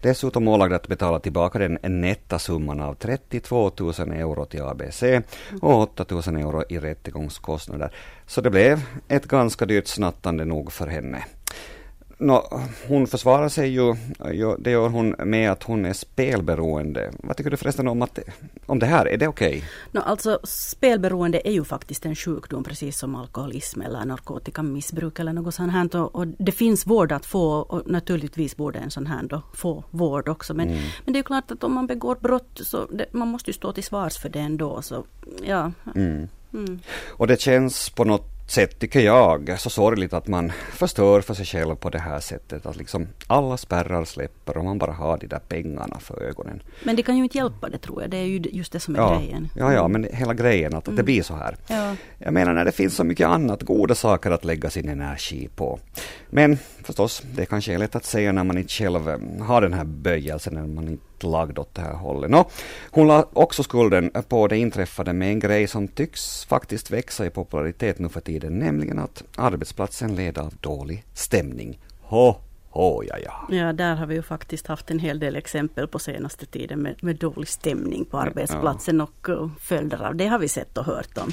Dessutom 0.00 0.48
ålagd 0.48 0.72
att 0.72 0.88
betala 0.88 1.20
tillbaka 1.20 1.58
den 1.58 1.78
nätta 1.82 2.38
summan 2.38 2.80
av 2.80 2.94
32 2.94 3.70
000 3.78 3.92
euro 3.98 4.44
till 4.44 4.62
ABC 4.62 5.02
och 5.62 5.80
8 5.80 6.04
000 6.10 6.20
euro 6.20 6.64
i 6.68 6.78
rättegångskostnader. 6.78 7.90
Så 8.26 8.40
det 8.40 8.50
blev 8.50 8.80
ett 9.08 9.24
ganska 9.24 9.66
dyrt 9.66 9.86
snattande 9.86 10.44
nog 10.44 10.72
för 10.72 10.86
henne. 10.86 11.24
Nå, 12.18 12.60
hon 12.88 13.06
försvarar 13.06 13.48
sig 13.48 13.68
ju, 13.68 13.94
det 14.58 14.70
gör 14.70 14.88
hon 14.88 15.14
med 15.18 15.50
att 15.50 15.62
hon 15.62 15.84
är 15.84 15.92
spelberoende. 15.92 17.12
Vad 17.18 17.36
tycker 17.36 17.50
du 17.50 17.56
förresten 17.56 17.88
om, 17.88 18.02
att, 18.02 18.18
om 18.66 18.78
det 18.78 18.86
här? 18.86 19.08
Är 19.08 19.16
det 19.16 19.28
okej? 19.28 19.64
No, 19.92 20.00
alltså 20.00 20.38
spelberoende 20.44 21.48
är 21.48 21.52
ju 21.52 21.64
faktiskt 21.64 22.06
en 22.06 22.14
sjukdom 22.14 22.64
precis 22.64 22.98
som 22.98 23.14
alkoholism 23.14 23.80
eller 23.80 24.04
narkotikamissbruk 24.04 25.18
eller 25.18 25.32
något 25.32 25.54
sånt 25.54 25.72
här. 25.72 25.96
Och, 25.96 26.14
och 26.14 26.26
det 26.26 26.52
finns 26.52 26.86
vård 26.86 27.12
att 27.12 27.26
få 27.26 27.50
och 27.50 27.90
naturligtvis 27.90 28.56
borde 28.56 28.78
en 28.78 28.90
sån 28.90 29.06
här 29.06 29.22
då 29.22 29.42
få 29.54 29.84
vård 29.90 30.28
också. 30.28 30.54
Men, 30.54 30.68
men 31.04 31.12
det 31.12 31.18
är 31.18 31.22
klart 31.22 31.50
att 31.50 31.64
om 31.64 31.74
man 31.74 31.86
begår 31.86 32.16
brott 32.20 32.60
så 32.62 32.86
det, 32.86 33.06
man 33.12 33.28
måste 33.28 33.50
ju 33.50 33.54
stå 33.54 33.72
till 33.72 33.84
svars 33.84 34.18
för 34.18 34.28
det 34.28 34.40
ändå. 34.40 34.82
Så 34.82 35.04
ja. 35.46 35.72
Mm. 35.94 36.28
Mm. 36.52 36.80
Och 37.10 37.26
det 37.26 37.40
känns 37.40 37.90
på 37.90 38.04
något 38.04 38.33
sätt, 38.46 38.78
tycker 38.78 39.00
jag, 39.00 39.60
så 39.60 39.70
sorgligt 39.70 40.12
att 40.12 40.26
man 40.26 40.52
förstör 40.72 41.20
för 41.20 41.34
sig 41.34 41.46
själv 41.46 41.74
på 41.74 41.90
det 41.90 41.98
här 41.98 42.20
sättet. 42.20 42.66
Att 42.66 42.76
liksom 42.76 43.06
alla 43.26 43.56
spärrar 43.56 44.04
släpper 44.04 44.56
och 44.56 44.64
man 44.64 44.78
bara 44.78 44.92
har 44.92 45.18
de 45.18 45.26
där 45.26 45.38
pengarna 45.48 45.98
för 46.00 46.22
ögonen. 46.22 46.62
Men 46.84 46.96
det 46.96 47.02
kan 47.02 47.16
ju 47.16 47.22
inte 47.22 47.38
hjälpa 47.38 47.68
det 47.68 47.78
tror 47.78 48.02
jag. 48.02 48.10
Det 48.10 48.16
är 48.16 48.24
ju 48.24 48.42
just 48.52 48.72
det 48.72 48.80
som 48.80 48.94
är 48.94 48.98
Ja, 48.98 49.18
grejen. 49.18 49.48
ja, 49.56 49.72
ja, 49.72 49.88
men 49.88 50.06
hela 50.12 50.34
grejen 50.34 50.74
att, 50.74 50.88
att 50.88 50.96
det 50.96 51.02
blir 51.02 51.22
så 51.22 51.34
här. 51.34 51.56
Ja. 51.66 51.96
Jag 52.18 52.32
menar 52.32 52.52
när 52.52 52.64
det 52.64 52.72
finns 52.72 52.94
så 52.96 53.04
mycket 53.04 53.26
annat, 53.28 53.62
goda 53.62 53.94
saker 53.94 54.30
att 54.30 54.44
lägga 54.44 54.70
sin 54.70 54.88
energi 54.88 55.48
på. 55.56 55.78
Men 56.30 56.58
förstås, 56.82 57.22
det 57.34 57.46
kanske 57.46 57.74
är 57.74 57.78
lätt 57.78 57.96
att 57.96 58.04
säga 58.04 58.32
när 58.32 58.44
man 58.44 58.58
inte 58.58 58.72
själv 58.72 59.08
eh, 59.08 59.44
har 59.44 59.60
den 59.60 59.72
här 59.72 59.84
böjelsen, 59.84 60.54
när 60.54 60.66
man 60.66 60.88
inte 60.88 61.04
lagd 61.24 61.58
åt 61.58 61.74
det 61.74 61.82
här 61.82 61.94
hållet. 61.94 62.30
Nå, 62.30 62.48
hon 62.90 63.06
la 63.06 63.28
också 63.32 63.62
skulden 63.62 64.10
på 64.28 64.46
det 64.46 64.58
inträffade 64.58 65.12
med 65.12 65.28
en 65.28 65.40
grej 65.40 65.66
som 65.66 65.88
tycks 65.88 66.44
faktiskt 66.44 66.90
växa 66.90 67.26
i 67.26 67.30
popularitet 67.30 67.98
nu 67.98 68.08
för 68.08 68.20
tiden, 68.20 68.58
nämligen 68.58 68.98
att 68.98 69.24
arbetsplatsen 69.36 70.14
led 70.14 70.38
av 70.38 70.54
dålig 70.60 71.04
stämning. 71.14 71.78
Ho, 72.02 72.34
ho, 72.70 73.02
ja, 73.04 73.16
ja. 73.24 73.56
Ja, 73.56 73.72
där 73.72 73.94
har 73.94 74.06
vi 74.06 74.14
ju 74.14 74.22
faktiskt 74.22 74.66
haft 74.66 74.90
en 74.90 74.98
hel 74.98 75.18
del 75.18 75.36
exempel 75.36 75.88
på 75.88 75.98
senaste 75.98 76.46
tiden 76.46 76.78
med, 76.78 76.94
med 77.02 77.16
dålig 77.16 77.48
stämning 77.48 78.04
på 78.04 78.18
arbetsplatsen 78.18 79.00
och 79.00 79.28
uh, 79.28 79.50
följder 79.60 80.06
av 80.06 80.16
det 80.16 80.26
har 80.26 80.38
vi 80.38 80.48
sett 80.48 80.78
och 80.78 80.84
hört 80.84 81.18
om. 81.18 81.32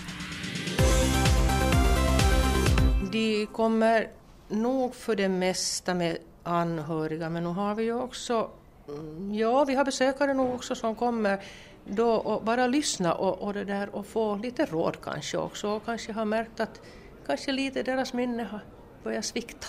De 3.11 3.45
kommer 3.45 4.07
nog 4.49 4.95
för 4.95 5.15
det 5.15 5.29
mesta 5.29 5.93
med 5.93 6.17
anhöriga 6.43 7.29
men 7.29 7.43
nu 7.43 7.49
har 7.49 7.75
vi 7.75 7.83
ju 7.83 7.93
också, 7.93 8.49
Mm, 8.97 9.33
ja 9.33 9.65
vi 9.65 9.75
har 9.75 9.85
besökare 9.85 10.33
nog 10.33 10.55
också 10.55 10.75
som 10.75 10.95
kommer 10.95 11.39
då 11.85 12.11
och 12.11 12.43
bara 12.43 12.67
lyssna 12.67 13.13
och, 13.13 13.41
och 13.41 13.53
det 13.53 13.63
där 13.63 13.95
och 13.95 14.05
få 14.05 14.35
lite 14.35 14.65
råd 14.65 14.97
kanske 15.03 15.37
också 15.37 15.69
och 15.69 15.85
kanske 15.85 16.13
har 16.13 16.25
märkt 16.25 16.59
att 16.59 16.81
kanske 17.27 17.51
lite 17.51 17.83
deras 17.83 18.13
minne 18.13 18.43
har 18.43 18.59
börjat 19.03 19.25
svikta. 19.25 19.67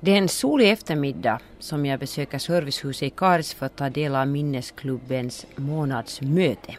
Det 0.00 0.10
är 0.10 0.18
en 0.18 0.28
solig 0.28 0.70
eftermiddag 0.70 1.40
som 1.58 1.86
jag 1.86 2.00
besöker 2.00 2.38
servicehuset 2.38 3.02
i 3.02 3.10
Karis 3.10 3.54
för 3.54 3.66
att 3.66 3.76
ta 3.76 3.90
del 3.90 4.14
av 4.14 4.28
Minnesklubbens 4.28 5.46
månadsmöte. 5.56 6.76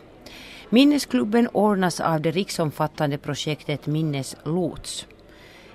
Minnesklubben 0.69 1.47
ordnas 1.47 1.99
av 1.99 2.21
det 2.21 2.31
riksomfattande 2.31 3.17
projektet 3.17 3.87
Minneslots. 3.87 5.07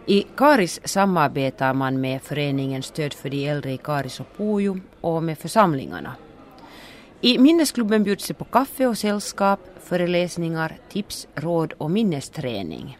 I 0.06 0.26
Karis 0.36 0.80
samarbetar 0.84 1.74
man 1.74 2.00
med 2.00 2.22
föreningen 2.22 2.82
Stöd 2.82 3.14
för 3.14 3.30
de 3.30 3.48
äldre 3.48 3.72
i 3.72 3.76
Karis 3.76 4.20
och 4.20 4.36
Pujo 4.36 4.80
och 5.00 5.22
med 5.22 5.38
församlingarna. 5.38 6.14
I 7.20 7.38
Minnesklubben 7.38 8.02
bjuds 8.02 8.28
det 8.28 8.34
på 8.34 8.44
kaffe 8.44 8.86
och 8.86 8.98
sällskap, 8.98 9.60
föreläsningar, 9.82 10.78
tips, 10.88 11.28
råd 11.34 11.72
och 11.78 11.90
minnesträning. 11.90 12.98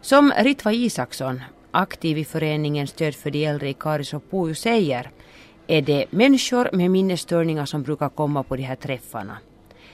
Som 0.00 0.32
Ritva 0.38 0.72
Isaksson, 0.72 1.40
aktiv 1.70 2.18
i 2.18 2.24
föreningen 2.24 2.86
Stöd 2.86 3.14
för 3.14 3.30
de 3.30 3.44
äldre 3.44 3.68
i 3.68 3.74
Karis 3.74 4.14
och 4.14 4.30
Pujo 4.30 4.54
säger, 4.54 5.10
är 5.66 5.82
det 5.82 6.06
människor 6.10 6.70
med 6.72 6.90
minnesstörningar 6.90 7.66
som 7.66 7.82
brukar 7.82 8.08
komma 8.08 8.42
på 8.42 8.56
de 8.56 8.62
här 8.62 8.76
träffarna. 8.76 9.38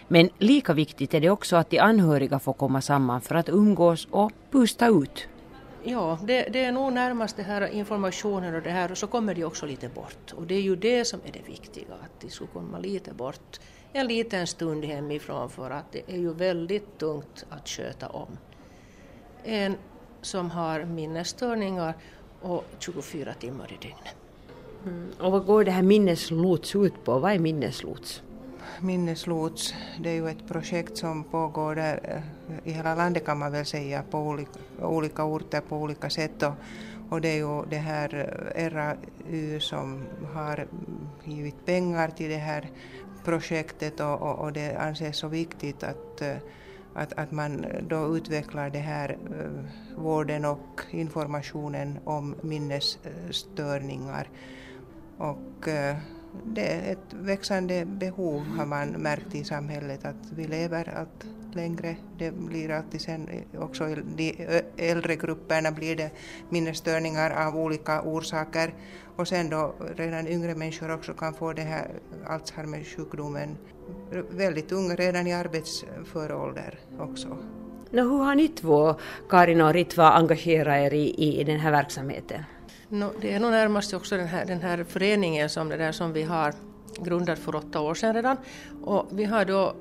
Men 0.09 0.31
lika 0.39 0.73
viktigt 0.73 1.15
är 1.15 1.21
det 1.21 1.31
också 1.31 1.57
att 1.57 1.71
de 1.71 1.79
anhöriga 1.79 2.39
får 2.39 2.53
komma 2.53 2.81
samman 2.81 3.21
för 3.21 3.35
att 3.35 3.49
umgås 3.49 4.09
och 4.11 4.33
pusta 4.51 4.89
ut. 4.89 5.29
Ja, 5.91 6.19
det, 6.23 6.43
det 6.53 6.65
är 6.65 6.73
nog 6.73 6.93
närmast 6.93 7.37
det 7.37 7.43
här 7.43 7.67
informationen 7.67 8.55
och 8.55 8.63
det 8.63 8.71
här 8.71 8.91
och 8.91 8.99
så 8.99 9.07
kommer 9.07 9.35
de 9.35 9.45
också 9.45 9.67
lite 9.67 9.89
bort. 9.89 10.33
Och 10.37 10.47
det 10.47 10.55
är 10.55 10.61
ju 10.61 10.77
det 10.77 11.05
som 11.05 11.21
är 11.25 11.33
det 11.33 11.49
viktiga, 11.49 11.95
att 12.05 12.21
de 12.21 12.31
skulle 12.31 12.51
komma 12.53 12.79
lite 12.79 13.15
bort 13.15 13.61
en 13.93 14.07
liten 14.07 14.47
stund 14.47 14.85
hemifrån 14.85 15.51
för 15.51 15.71
att 15.71 15.93
det 15.93 16.03
är 16.07 16.17
ju 16.17 16.35
väldigt 16.35 16.99
tungt 16.99 17.47
att 17.51 17.69
sköta 17.69 18.09
om. 18.09 18.39
En 19.45 19.77
som 20.23 20.51
har 20.51 20.85
minnesstörningar 20.85 21.95
och 22.43 22.65
24 22.79 23.35
timmar 23.35 23.73
i 23.73 23.77
dygnet. 23.83 24.17
Mm, 24.85 25.11
och 25.21 25.33
vad 25.33 25.47
går 25.47 25.65
det 25.65 25.71
här 25.71 25.83
minneslots 25.83 26.77
ut 26.77 27.05
på? 27.05 27.19
Vad 27.19 27.33
är 27.33 27.39
minneslots? 27.39 28.23
Minneslots, 28.81 29.75
det 30.01 30.11
är 30.11 30.15
ju 30.15 30.29
ett 30.29 30.49
projekt 30.49 30.97
som 30.97 31.25
pågår 31.25 31.75
där 31.75 32.01
eh, 32.05 32.23
i 32.65 32.73
hela 32.73 32.95
landet 32.95 33.25
kan 33.27 33.39
man 33.39 33.53
väl 33.53 33.67
säga 33.67 34.03
på 34.11 34.19
olika, 34.19 34.59
olika 34.83 35.25
orter 35.25 35.61
på 35.61 35.77
olika 35.77 36.11
sätt. 36.11 36.43
Och, 36.43 36.53
och 37.11 37.21
det 37.21 37.29
är 37.29 37.37
ju 37.37 37.65
det 37.71 37.77
här 37.77 38.35
eh, 38.55 38.71
RAU 38.71 39.61
som 39.61 40.05
har 40.35 40.67
givit 41.25 41.67
pengar 41.67 42.09
till 42.09 42.31
det 42.31 42.37
här 42.37 42.71
projektet 43.25 44.01
och, 44.01 44.23
och, 44.23 44.39
och 44.39 44.53
det 44.53 44.77
anses 44.77 45.17
så 45.17 45.29
viktigt 45.29 45.83
att, 45.83 46.23
eh, 46.23 46.37
att, 46.95 47.13
att 47.19 47.31
man 47.31 47.67
då 47.89 48.17
utvecklar 48.17 48.71
det 48.71 48.79
här 48.79 49.19
vården 49.97 50.45
och 50.45 50.81
informationen 50.91 51.99
om 52.05 52.35
minnesstörningar. 52.43 54.29
Och 55.19 55.69
det 56.45 56.73
är 56.73 56.93
ett 56.93 57.13
växande 57.13 57.85
behov 57.85 58.43
har 58.57 58.67
man 58.67 58.89
märkt 58.89 59.35
i 59.35 59.45
samhället 59.45 60.05
att 60.05 60.33
vi 60.37 60.47
lever 60.47 60.95
allt 60.99 61.27
längre. 61.57 61.97
Det 62.19 62.31
blir 62.31 62.71
alltid 62.71 63.01
sen 63.01 63.29
också 63.59 63.89
i 63.89 63.97
de 64.17 64.63
äldre 64.77 65.17
grupperna 65.17 65.73
blir 65.73 65.97
det 65.97 66.11
minnesstörningar 66.49 67.47
av 67.47 67.57
olika 67.57 68.03
orsaker 68.03 68.75
och 69.17 69.29
sen 69.29 69.51
då 69.51 69.75
redan 69.97 70.27
yngre 70.29 70.55
människor 70.55 70.95
också 70.95 71.15
kan 71.15 71.35
få 71.35 71.53
det 71.53 71.63
här 71.63 71.89
Alzheimer-sjukdomen 72.27 73.57
väldigt 74.31 74.73
unga, 74.73 74.95
redan 74.95 75.27
i 75.27 75.33
arbetsför 75.33 76.33
ålder 76.33 76.79
också. 76.99 77.29
Nå, 77.91 78.03
hur 78.03 78.25
har 78.25 78.35
ni 78.35 78.49
två, 78.49 78.95
Karin 79.29 79.61
och 79.61 79.73
Ritva, 79.73 80.11
engagerat 80.11 80.77
er 80.77 80.95
i, 80.95 81.41
i 81.41 81.45
den 81.45 81.61
här 81.61 81.71
verksamheten? 81.71 82.45
No, 82.91 83.13
det 83.21 83.33
är 83.33 83.41
nog 83.41 83.51
närmast 83.51 83.95
också 83.95 84.17
den 84.17 84.27
här, 84.27 84.45
den 84.45 84.61
här 84.61 84.85
föreningen 84.85 85.49
som, 85.49 85.69
det 85.69 85.77
där 85.77 85.93
som 85.93 86.13
vi 86.13 86.23
har 86.23 86.55
grundat 86.99 87.39
för 87.39 87.55
åtta 87.55 87.81
år 87.81 87.95
sedan 87.95 88.15
redan. 88.15 88.37
Och 88.83 89.07
vi 89.11 89.25
har 89.25 89.45
då 89.45 89.75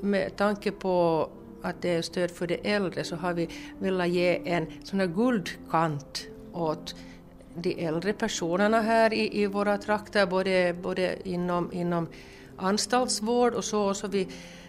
med 0.00 0.36
tanke 0.36 0.70
på 0.70 1.28
att 1.62 1.82
det 1.82 1.94
är 1.94 2.02
stöd 2.02 2.30
för 2.30 2.46
de 2.46 2.60
äldre 2.62 3.04
så 3.04 3.16
har 3.16 3.32
vi 3.32 3.48
velat 3.78 4.08
ge 4.08 4.50
en 4.50 4.66
sån 4.84 5.00
här 5.00 5.06
guldkant 5.06 6.26
åt 6.52 6.94
de 7.54 7.86
äldre 7.86 8.12
personerna 8.12 8.80
här 8.80 9.12
i, 9.12 9.42
i 9.42 9.46
våra 9.46 9.78
trakter, 9.78 10.26
både, 10.26 10.76
både 10.82 11.28
inom, 11.28 11.72
inom 11.72 12.08
anstaltsvård 12.56 13.54
och 13.54 13.64
så. 13.64 13.94
så 13.94 14.08
vi, 14.08 14.28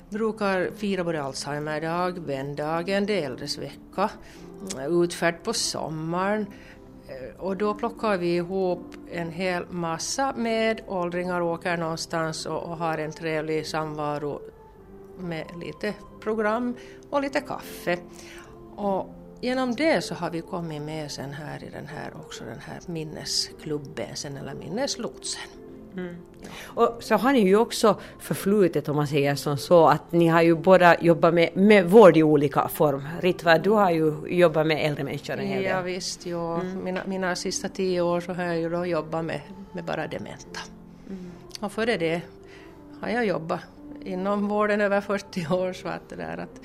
brukar 0.10 0.72
fira 0.76 1.04
både 1.04 1.24
Alzheimerdag, 1.24 2.20
vändagen, 2.20 3.06
de 3.06 3.24
äldres 3.24 3.58
vecka, 3.58 4.10
utfärd 4.90 5.44
på 5.44 5.54
sommaren 5.54 6.46
Eh, 7.08 7.40
och 7.40 7.58
då 7.58 7.74
plockar 7.74 8.18
vi 8.18 8.36
ihop 8.36 8.96
en 9.12 9.32
hel 9.32 9.66
massa 9.70 10.34
med 10.38 10.82
åldringar 10.88 11.42
och 11.42 11.54
åker 11.54 11.78
någonstans 11.78 12.46
och, 12.46 12.64
och 12.64 12.78
har 12.78 12.98
en 12.98 13.12
trevlig 13.12 13.68
samvaro 13.68 14.42
med 15.18 15.46
lite 15.60 15.94
program 16.20 16.76
och 17.10 17.22
lite 17.22 17.42
kaffe. 17.42 17.98
Och 18.76 19.14
genom 19.42 19.76
det 19.76 20.02
så 20.02 20.16
har 20.16 20.30
vi 20.30 20.42
kommit 20.42 20.82
med 20.82 21.12
sen 21.12 21.34
här 21.34 21.64
i 21.64 21.70
den 21.70 21.88
här 21.88 22.14
också 22.16 22.44
den 22.44 22.60
här 22.60 22.80
minnesklubben 22.86 24.16
sen 24.16 24.38
eller 24.38 24.54
minneslotsen. 24.54 25.65
Mm. 25.98 26.16
Och 26.64 26.98
så 27.00 27.16
har 27.16 27.34
ni 27.34 27.40
ju 27.40 27.56
också 27.56 28.00
förflutet 28.20 28.90
om 28.90 28.96
man 28.96 29.08
säger 29.08 29.36
som 29.36 29.58
så 29.58 29.88
att 29.88 30.12
ni 30.12 30.28
har 30.28 30.42
ju 30.42 30.56
båda 30.56 31.02
jobbat 31.02 31.34
med, 31.34 31.50
med 31.58 31.90
vård 31.90 32.18
i 32.18 32.24
olika 32.24 32.68
form. 32.68 33.08
Ritva, 33.22 33.58
du 33.58 33.70
har 33.70 33.92
ju 33.92 34.14
jobbat 34.28 34.68
med 34.68 34.86
äldre 34.86 35.04
människor 35.04 35.34
en 35.34 35.48
hel 35.48 35.64
del. 35.64 35.72
Ja, 35.72 35.82
visst, 35.82 36.26
ja. 36.26 36.62
Mm. 36.62 36.84
Mina, 36.84 37.02
mina 37.06 37.36
sista 37.36 37.70
tio 37.70 38.02
år 38.02 38.22
så 38.22 38.34
har 38.34 38.44
jag 38.44 38.58
ju 38.58 38.70
då 38.70 38.86
jobbat 38.86 39.26
med, 39.26 39.42
med 39.72 39.84
bara 39.84 40.08
dementa. 40.08 40.60
Mm. 41.10 41.32
Och 41.60 41.72
före 41.72 41.98
det 41.98 42.22
har 43.02 43.10
jag 43.10 43.26
jobbat 43.26 43.60
inom 44.06 44.48
vården 44.48 44.82
över 44.82 45.02
40 45.02 45.48
år 45.54 45.74
så 45.74 45.88
att 45.88 46.10
det 46.10 46.16
där 46.16 46.38
att 46.38 46.62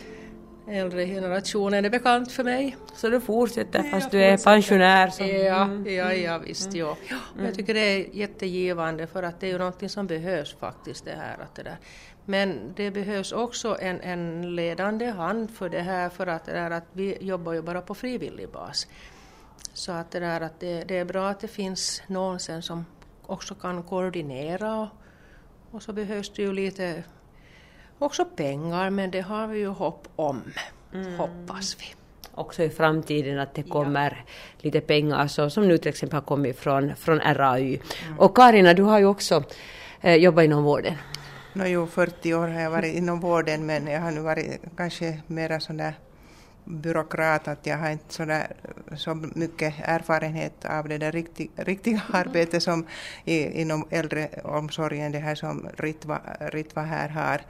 äldre 0.71 1.07
generationen 1.07 1.85
är 1.85 1.91
bekant 1.91 2.33
för 2.33 2.45
mig. 2.45 2.77
Så 2.95 3.09
du 3.09 3.21
fortsätter 3.21 3.83
fast 3.83 4.11
du 4.11 4.23
är 4.23 4.37
pensionär? 4.37 5.11
Som... 5.11 5.27
Ja, 5.27 5.63
mm. 5.63 5.95
ja, 5.95 6.13
ja 6.13 6.39
visst. 6.39 6.67
Mm. 6.67 6.79
Ja. 6.79 6.97
Mm. 7.35 7.47
Jag 7.47 7.55
tycker 7.55 7.75
det 7.75 7.81
är 7.81 8.17
jättegivande 8.17 9.07
för 9.07 9.23
att 9.23 9.41
det 9.41 9.47
är 9.47 9.51
ju 9.51 9.59
någonting 9.59 9.89
som 9.89 10.07
behövs 10.07 10.55
faktiskt 10.55 11.05
det 11.05 11.15
här. 11.17 11.39
Att 11.43 11.55
det 11.55 11.63
där. 11.63 11.77
Men 12.25 12.73
det 12.77 12.91
behövs 12.91 13.33
också 13.33 13.77
en, 13.81 14.01
en 14.01 14.55
ledande 14.55 15.07
hand 15.07 15.51
för 15.51 15.69
det 15.69 15.81
här 15.81 16.09
för 16.09 16.27
att, 16.27 16.45
det 16.45 16.53
där, 16.53 16.71
att 16.71 16.87
vi 16.93 17.19
jobbar 17.21 17.53
ju 17.53 17.63
bara 17.63 17.81
på 17.81 17.95
frivillig 17.95 18.49
bas. 18.49 18.87
Så 19.73 19.93
att 19.93 20.11
det, 20.11 20.21
där, 20.21 20.41
att 20.41 20.61
det, 20.61 20.85
det 20.85 20.99
är 20.99 21.05
bra 21.05 21.29
att 21.29 21.41
det 21.41 21.49
finns 21.49 22.03
någon 22.07 22.41
sen 22.41 22.63
som 22.63 22.87
också 23.27 23.55
kan 23.55 23.83
koordinera 23.83 24.77
och, 24.81 24.89
och 25.71 25.83
så 25.83 25.93
behövs 25.93 26.33
det 26.37 26.43
ju 26.43 26.53
lite 26.53 27.05
också 28.03 28.25
pengar, 28.25 28.91
men 28.91 29.11
det 29.11 29.21
har 29.21 29.47
vi 29.47 29.59
ju 29.59 29.69
hopp 29.69 30.09
om, 30.17 30.43
mm. 30.95 31.19
hoppas 31.19 31.77
vi. 31.81 31.85
Också 32.35 32.63
i 32.63 32.71
framtiden 32.71 33.39
att 33.39 33.55
det 33.55 33.63
kommer 33.63 34.11
ja. 34.11 34.33
lite 34.59 34.81
pengar, 34.81 35.27
så, 35.27 35.51
som 35.51 35.69
nu 35.69 35.79
till 35.79 35.89
exempel 35.89 36.17
har 36.17 36.23
kommit 36.23 36.59
från, 36.59 36.97
från 36.97 37.21
RAY. 37.21 37.81
Mm. 38.07 38.19
Och 38.19 38.37
Karina, 38.37 38.75
du 38.75 38.83
har 38.83 38.99
ju 38.99 39.07
också 39.07 39.45
eh, 40.01 40.15
jobbat 40.15 40.45
inom 40.45 40.65
vården. 40.65 40.95
No, 41.53 41.67
jo, 41.67 41.87
40 41.87 42.35
år 42.35 42.49
har 42.49 42.61
jag 42.61 42.71
varit 42.71 42.95
inom 42.95 43.21
vården, 43.21 43.67
men 43.67 43.87
jag 43.87 44.01
har 44.01 44.11
nu 44.11 44.21
varit 44.21 44.61
kanske 44.77 45.21
mera 45.27 45.61
sån 45.61 45.77
där 45.77 45.95
byråkrat 46.65 47.49
att 47.49 47.67
jag 47.67 47.79
har 47.79 47.91
inte 47.91 48.15
sådär, 48.15 48.47
så 48.97 49.15
mycket 49.15 49.75
erfarenhet 49.83 50.65
av 50.65 50.89
det 50.89 50.99
där 50.99 51.13
riktig, 51.13 51.51
riktiga 51.57 52.03
arbetet 52.13 52.63
som 52.63 52.87
i, 53.25 53.61
inom 53.61 53.87
äldreomsorgen, 53.91 55.13
det 55.13 55.19
här 55.19 55.35
som 55.35 55.69
Ritva, 55.79 56.21
Ritva 56.41 56.83
här 56.83 57.09
har. 57.09 57.41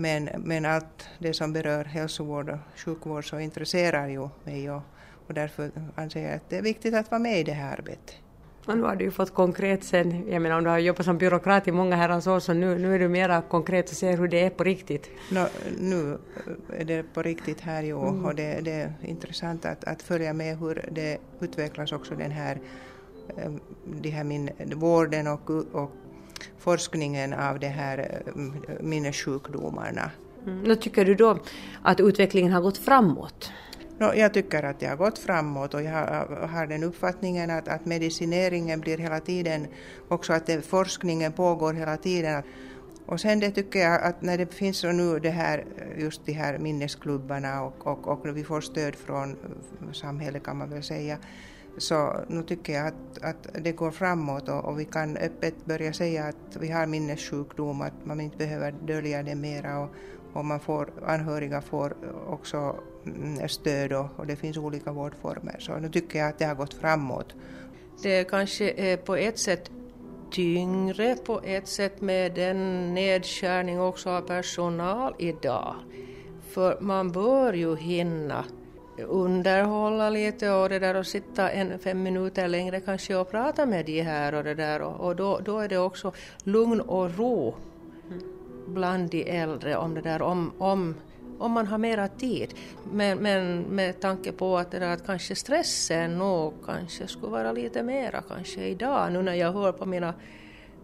Men, 0.00 0.28
men 0.44 0.64
allt 0.64 1.08
det 1.18 1.34
som 1.34 1.52
berör 1.52 1.84
hälsovård 1.84 2.48
och 2.48 2.58
sjukvård 2.76 3.30
så 3.30 3.38
intresserar 3.38 4.08
ju 4.08 4.28
mig 4.44 4.70
och, 4.70 4.82
och 5.26 5.34
därför 5.34 5.70
anser 5.94 6.22
jag 6.22 6.34
att 6.34 6.50
det 6.50 6.58
är 6.58 6.62
viktigt 6.62 6.94
att 6.94 7.10
vara 7.10 7.18
med 7.18 7.40
i 7.40 7.42
det 7.42 7.52
här 7.52 7.72
arbetet. 7.78 8.14
Och 8.66 8.76
nu 8.76 8.82
har 8.82 8.96
du 8.96 9.04
ju 9.04 9.10
fått 9.10 9.34
konkret 9.34 9.84
sen, 9.84 10.28
jag 10.30 10.42
menar 10.42 10.58
om 10.58 10.64
du 10.64 10.70
har 10.70 10.78
jobbat 10.78 11.04
som 11.04 11.18
byråkrat 11.18 11.68
i 11.68 11.72
många 11.72 11.96
herrans 11.96 12.26
år 12.26 12.40
så 12.40 12.52
nu, 12.52 12.78
nu 12.78 12.94
är 12.94 12.98
du 12.98 13.08
mera 13.08 13.42
konkret 13.42 13.90
och 13.90 13.96
ser 13.96 14.16
hur 14.16 14.28
det 14.28 14.40
är 14.40 14.50
på 14.50 14.64
riktigt. 14.64 15.10
No, 15.30 15.46
nu 15.78 16.18
är 16.76 16.84
det 16.84 17.02
på 17.02 17.22
riktigt 17.22 17.60
här 17.60 17.82
ju 17.82 17.98
mm. 17.98 18.24
och 18.24 18.34
det, 18.34 18.60
det, 18.60 18.72
är 18.72 18.92
intressant 19.02 19.64
att, 19.64 19.84
att 19.84 20.02
följa 20.02 20.32
med 20.32 20.58
hur 20.58 20.88
det 20.92 21.18
utvecklas 21.40 21.92
också 21.92 22.14
den 22.14 22.30
här, 22.30 22.58
eh, 23.36 23.52
de 23.84 24.10
här 24.10 24.24
min, 24.24 24.50
vården 24.74 25.26
och, 25.26 25.50
och 25.50 25.90
forskningen 26.58 27.32
av 27.32 27.58
de 27.58 27.68
här 27.68 28.22
eh, 28.26 28.32
minnessjukdomarna. 28.80 30.10
Mm. 30.46 30.76
Tycker 30.76 31.04
du 31.04 31.14
då 31.14 31.38
att 31.82 32.00
utvecklingen 32.00 32.52
har 32.52 32.60
gått 32.60 32.78
framåt? 32.78 33.52
No, 33.98 34.14
jag 34.14 34.34
tycker 34.34 34.62
att 34.62 34.80
det 34.80 34.86
har 34.86 34.96
gått 34.96 35.18
framåt 35.18 35.74
och 35.74 35.82
jag 35.82 35.90
har 36.50 36.66
den 36.66 36.84
uppfattningen 36.84 37.50
att, 37.50 37.68
att 37.68 37.86
medicineringen 37.86 38.80
blir 38.80 38.98
hela 38.98 39.20
tiden, 39.20 39.66
också 40.08 40.32
att 40.32 40.46
det, 40.46 40.62
forskningen 40.62 41.32
pågår 41.32 41.74
hela 41.74 41.96
tiden. 41.96 42.42
Och 43.06 43.20
sen 43.20 43.40
det 43.40 43.50
tycker 43.50 43.78
jag 43.78 44.02
att 44.02 44.22
när 44.22 44.38
det 44.38 44.54
finns 44.54 44.84
nu 44.84 45.18
det 45.18 45.30
här, 45.30 45.64
just 45.98 46.26
de 46.26 46.32
här 46.32 46.58
minnesklubbarna 46.58 47.62
och, 47.62 47.86
och, 47.86 48.08
och 48.08 48.36
vi 48.36 48.44
får 48.44 48.60
stöd 48.60 48.94
från 48.94 49.36
samhället 49.92 50.44
kan 50.44 50.58
man 50.58 50.70
väl 50.70 50.82
säga, 50.82 51.18
så 51.78 52.24
nu 52.28 52.42
tycker 52.42 52.72
jag 52.72 52.86
att, 52.86 53.22
att 53.22 53.64
det 53.64 53.72
går 53.72 53.90
framåt 53.90 54.48
och, 54.48 54.64
och, 54.64 54.80
vi 54.80 54.84
kan 54.84 55.16
öppet 55.16 55.64
börja 55.64 55.92
säga 55.92 56.24
att 56.24 56.56
vi 56.60 56.70
har 56.70 56.86
minnessjukdom, 56.86 57.80
att 57.80 58.04
man 58.04 58.20
inte 58.20 58.36
behöver 58.36 58.72
dölja 58.72 59.22
det 59.22 59.34
mera 59.34 59.78
och, 59.78 59.90
och 60.32 60.44
man 60.44 60.60
får, 60.60 60.92
anhöriga 61.06 61.60
får 61.60 61.96
också 62.28 62.76
mm, 63.06 63.48
stöd 63.48 63.92
och, 63.92 64.06
och 64.16 64.26
det 64.26 64.36
finns 64.36 64.56
olika 64.56 64.92
vårdformer. 64.92 65.56
Så 65.58 65.78
nu 65.78 65.88
tycker 65.88 66.18
jag 66.18 66.28
att 66.28 66.38
det 66.38 66.44
har 66.44 66.54
gått 66.54 66.74
framåt. 66.74 67.34
Det 68.02 68.24
kanske 68.24 68.70
är 68.70 68.96
på 68.96 69.16
ett 69.16 69.38
sätt 69.38 69.70
tyngre 70.30 71.16
på 71.16 71.40
ett 71.44 71.68
sätt 71.68 72.00
med 72.00 72.34
den 72.34 72.94
nedskärning 72.94 73.80
också 73.80 74.10
av 74.10 74.20
personal 74.20 75.14
idag. 75.18 75.74
För 76.48 76.80
man 76.80 77.12
bör 77.12 77.52
ju 77.52 77.76
hinna 77.76 78.44
underhålla 79.04 80.10
lite 80.10 80.50
och 80.50 80.68
det 80.68 80.78
där 80.78 80.96
och 80.96 81.06
sitta 81.06 81.50
en 81.50 81.78
fem 81.78 82.02
minuter 82.02 82.48
längre 82.48 82.80
kanske 82.80 83.16
och 83.16 83.30
prata 83.30 83.66
med 83.66 83.86
de 83.86 84.02
här 84.02 84.34
och 84.34 84.44
det 84.44 84.54
där 84.54 84.82
och, 84.82 85.06
och 85.06 85.16
då, 85.16 85.40
då 85.44 85.58
är 85.58 85.68
det 85.68 85.78
också 85.78 86.12
lugn 86.44 86.80
och 86.80 87.18
ro 87.18 87.54
bland 88.66 89.10
de 89.10 89.30
äldre 89.30 89.76
om 89.76 89.94
det 89.94 90.00
där 90.00 90.22
om, 90.22 90.52
om, 90.58 90.94
om 91.38 91.52
man 91.52 91.66
har 91.66 91.78
mera 91.78 92.08
tid. 92.08 92.54
Men, 92.92 93.18
men 93.18 93.60
med 93.62 94.00
tanke 94.00 94.32
på 94.32 94.58
att, 94.58 94.70
det 94.70 94.78
där, 94.78 94.90
att 94.90 95.06
kanske 95.06 95.34
stressen 95.34 96.18
nog 96.18 96.54
kanske 96.66 97.06
skulle 97.06 97.32
vara 97.32 97.52
lite 97.52 97.82
mera 97.82 98.22
kanske 98.28 98.60
idag 98.60 99.12
nu 99.12 99.22
när 99.22 99.34
jag 99.34 99.52
hör 99.52 99.72
på 99.72 99.86
mina 99.86 100.14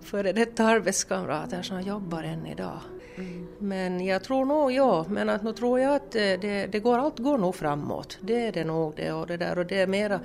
före 0.07 0.33
detta 0.33 0.65
arbetskamrater 0.65 1.63
som 1.63 1.81
jobbar 1.81 2.23
än 2.23 2.47
idag. 2.47 2.81
Mm. 3.17 3.47
Men 3.59 4.07
jag 4.07 4.25
tror 4.25 4.45
nog, 4.45 4.73
ja, 4.73 5.05
men 5.09 5.29
att 5.29 5.43
nu 5.43 5.53
tror 5.53 5.81
jag 5.81 5.95
att 5.95 6.11
det, 6.11 6.67
det, 6.73 6.81
går, 6.81 6.99
allt 6.99 7.19
går 7.19 7.39
nog 7.39 7.55
framåt. 7.55 8.19
Det 8.21 8.47
är 8.47 8.53
det 8.53 8.65
nog 8.65 8.93
det 8.97 9.13
och 9.13 9.27
det 9.27 9.37
där 9.37 9.59
och 9.59 9.67
det 9.67 9.81
är 9.81 9.87
mera, 9.87 10.21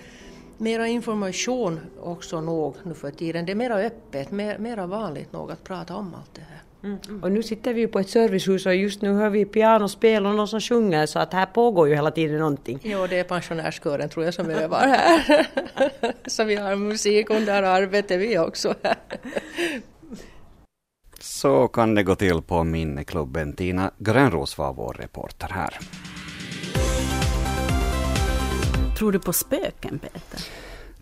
mera 0.57 0.87
information 0.87 1.79
också 2.01 2.41
nog 2.41 2.75
nu 2.83 2.93
för 2.93 3.11
tiden. 3.11 3.45
Det 3.45 3.51
är 3.51 3.55
mera 3.55 3.75
öppet, 3.75 4.31
mer, 4.31 4.57
mera 4.57 4.87
vanligt 4.87 5.33
nog 5.33 5.51
att 5.51 5.63
prata 5.63 5.95
om 5.95 6.15
allt 6.15 6.33
det 6.33 6.41
här. 6.41 6.61
Mm. 6.83 7.23
Och 7.23 7.31
nu 7.31 7.43
sitter 7.43 7.73
vi 7.73 7.81
ju 7.81 7.87
på 7.87 7.99
ett 7.99 8.09
servicehus 8.09 8.65
och 8.65 8.75
just 8.75 9.01
nu 9.01 9.13
hör 9.13 9.29
vi 9.29 9.45
pianospel 9.45 10.25
och 10.25 10.35
någon 10.35 10.47
som 10.47 10.61
sjunger 10.61 11.05
så 11.05 11.19
att 11.19 11.33
här 11.33 11.45
pågår 11.45 11.87
ju 11.87 11.95
hela 11.95 12.11
tiden 12.11 12.37
någonting. 12.39 12.79
Jo, 12.83 13.07
det 13.07 13.19
är 13.19 13.23
pensionärskören 13.23 14.09
tror 14.09 14.25
jag 14.25 14.33
som 14.33 14.49
övar 14.49 14.87
här. 14.87 15.47
så 16.29 16.43
vi 16.43 16.55
har 16.55 16.75
musik 16.75 17.29
under 17.29 17.63
arbetet 17.63 18.19
vi 18.19 18.37
också. 18.37 18.73
Så 21.19 21.67
kan 21.67 21.95
det 21.95 22.03
gå 22.03 22.15
till 22.15 22.41
på 22.41 22.63
Minneklubben. 22.63 23.53
Tina 23.53 23.91
Grönros 23.97 24.57
var 24.57 24.73
vår 24.73 24.93
reporter 24.93 25.47
här. 25.51 25.79
Tror 28.97 29.11
du 29.11 29.19
på 29.19 29.33
spöken, 29.33 29.99
Peter? 29.99 30.41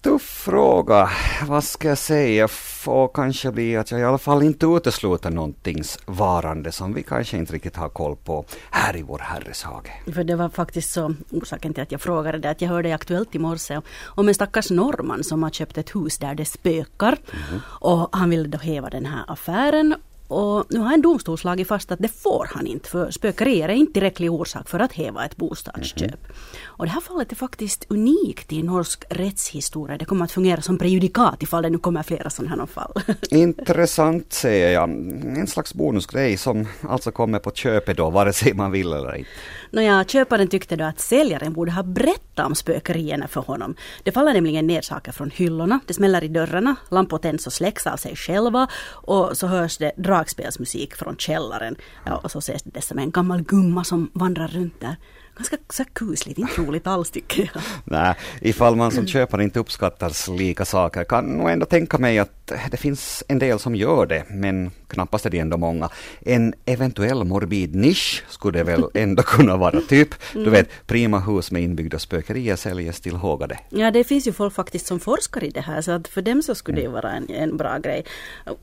Tuff 0.02 0.22
fråga. 0.22 1.10
Vad 1.48 1.64
ska 1.64 1.88
jag 1.88 1.98
säga? 1.98 2.48
Får 2.48 3.08
kanske 3.08 3.52
bli 3.52 3.78
att 3.78 3.92
jag 3.92 4.00
i 4.00 4.04
alla 4.04 4.18
fall 4.18 4.44
inte 4.44 4.66
utesluter 4.66 5.30
någontings 5.30 6.00
varande 6.06 6.72
som 6.72 6.94
vi 6.94 7.04
kanske 7.04 7.38
inte 7.38 7.54
riktigt 7.54 7.76
har 7.76 7.90
koll 7.90 8.16
på 8.16 8.46
här 8.72 8.96
i 8.96 9.02
vår 9.02 9.20
Herres 9.20 9.64
hage. 9.64 9.92
För 10.14 10.24
det 10.24 10.36
var 10.36 10.50
faktiskt 10.50 10.92
så 10.94 11.16
orsaken 11.32 11.74
till 11.74 11.84
att 11.84 11.92
jag 11.92 12.02
frågade 12.02 12.38
det 12.38 12.50
att 12.50 12.62
jag 12.62 12.70
hörde 12.70 12.90
i 12.90 12.94
Aktuellt 12.94 13.36
i 13.36 13.40
morse 13.40 13.82
om 14.06 14.28
en 14.28 14.34
stackars 14.34 14.72
norrman 14.72 15.24
som 15.24 15.44
har 15.44 15.50
köpt 15.50 15.78
ett 15.78 15.96
hus 15.96 16.18
där 16.18 16.36
det 16.36 16.46
spökar. 16.46 17.18
Mm. 17.50 17.62
Och 17.66 18.10
han 18.12 18.30
ville 18.30 18.48
då 18.48 18.58
häva 18.58 18.90
den 18.90 19.06
här 19.06 19.24
affären 19.28 19.96
och 20.30 20.66
nu 20.70 20.80
har 20.80 20.94
en 20.94 21.02
domstol 21.02 21.38
slagit 21.38 21.68
fast 21.68 21.92
att 21.92 22.00
det 22.00 22.08
får 22.08 22.48
han 22.54 22.68
inte 22.68 22.90
för 22.90 23.12
spökerier 23.12 23.70
är 23.70 23.74
inte 23.74 23.94
tillräcklig 23.94 24.32
orsak 24.32 24.70
för 24.70 24.80
att 24.80 24.94
häva 24.94 25.26
ett 25.26 25.38
bostadsköp. 25.38 26.02
Mm 26.02 26.16
-hmm. 26.16 26.66
Och 26.66 26.86
det 26.86 26.92
här 26.92 27.02
fallet 27.02 27.32
är 27.32 27.36
faktiskt 27.36 27.86
unikt 27.90 28.54
i 28.54 28.64
norsk 28.64 29.04
rättshistoria. 29.10 29.98
Det 29.98 30.06
kommer 30.06 30.26
att 30.26 30.32
fungera 30.32 30.62
som 30.62 30.78
prejudikat 30.78 31.44
ifall 31.44 31.64
det 31.64 31.70
nu 31.70 31.78
kommer 31.78 32.04
flera 32.04 32.30
sådana 32.30 32.56
här 32.56 32.66
fall. 32.66 32.94
Intressant 33.32 34.34
säger 34.34 34.72
jag. 34.72 34.90
En 34.90 35.48
slags 35.48 35.74
bonusgrej 35.74 36.38
som 36.38 36.68
alltså 36.90 37.12
kommer 37.12 37.40
på 37.40 37.52
köpet 37.52 37.98
då, 37.98 38.10
vare 38.10 38.34
sig 38.34 38.54
man 38.54 38.72
vill 38.72 38.94
eller 38.94 39.16
inte. 39.16 39.30
Nåja, 39.72 40.04
köparen 40.04 40.48
tyckte 40.48 40.76
då 40.76 40.84
att 40.84 41.00
säljaren 41.00 41.54
borde 41.54 41.72
ha 41.72 41.84
berättat 41.84 42.46
om 42.46 42.56
spökerierna 42.56 43.28
för 43.28 43.42
honom. 43.42 43.76
Det 44.04 44.12
faller 44.12 44.34
nämligen 44.34 44.68
ner 44.68 44.82
saker 44.82 45.12
från 45.12 45.32
hyllorna, 45.32 45.80
det 45.86 45.94
smäller 45.94 46.24
i 46.24 46.28
dörrarna, 46.28 46.76
lampor 46.90 47.18
tänds 47.18 47.48
och 47.48 47.54
släcks 47.54 47.88
av 47.88 47.98
sig 47.98 48.16
själva 48.16 48.68
och 48.88 49.38
så 49.38 49.48
hörs 49.48 49.78
det 49.78 49.92
dragspelsmusik 49.98 50.96
från 50.96 51.18
källaren. 51.18 51.76
Ja, 52.06 52.16
och 52.24 52.32
så 52.32 52.40
ses 52.40 52.64
det 52.64 52.82
som 52.82 53.00
en 53.00 53.12
gammal 53.12 53.42
gumma 53.42 53.84
som 53.84 54.12
vandrar 54.14 54.48
runt 54.48 54.82
där 54.82 54.96
ganska 55.40 55.58
så 55.70 55.84
kusligt, 55.94 56.40
inte 56.40 56.62
roligt 56.62 56.88
alls 56.88 57.12
tycker 57.12 57.52
jag. 57.54 57.64
Nej, 57.84 58.16
ifall 58.42 58.76
man 58.76 58.92
som 58.92 59.08
köpare 59.08 59.44
inte 59.44 59.60
uppskattar 59.60 60.10
slika 60.10 60.66
saker 60.66 61.04
kan 61.04 61.26
nog 61.26 61.50
ändå 61.50 61.66
tänka 61.66 61.98
mig 61.98 62.20
att 62.20 62.52
det 62.72 62.78
finns 62.78 63.24
en 63.28 63.40
del 63.40 63.60
som 63.60 63.76
gör 63.76 64.06
det, 64.06 64.26
men 64.30 64.72
knappast 64.88 65.26
är 65.26 65.30
det 65.30 65.40
ändå 65.40 65.58
många. 65.58 65.90
En 66.22 66.54
eventuell 66.66 67.24
morbid 67.24 67.76
nisch 67.76 68.24
skulle 68.30 68.60
det 68.60 68.64
väl 68.64 68.84
ändå 68.94 69.24
kunna 69.24 69.58
vara, 69.58 69.82
typ, 69.82 70.10
du 70.34 70.40
mm. 70.40 70.52
vet, 70.52 70.88
prima 70.88 71.20
hus 71.20 71.52
med 71.52 71.64
inbyggda 71.64 72.00
spökerier 72.00 72.56
säljes 72.56 73.02
till 73.02 73.16
hågade. 73.16 73.60
Ja, 73.70 73.92
det 73.92 74.04
finns 74.04 74.28
ju 74.28 74.34
folk 74.34 74.54
faktiskt 74.54 74.88
som 74.88 75.00
forskar 75.00 75.44
i 75.44 75.50
det 75.50 75.62
här, 75.62 75.82
så 75.82 75.92
att 75.92 76.08
för 76.08 76.22
dem 76.22 76.42
så 76.44 76.56
skulle 76.56 76.78
det 76.78 76.82
ju 76.82 76.92
vara 76.92 77.12
en, 77.12 77.30
en 77.30 77.58
bra 77.58 77.78
grej. 77.78 78.06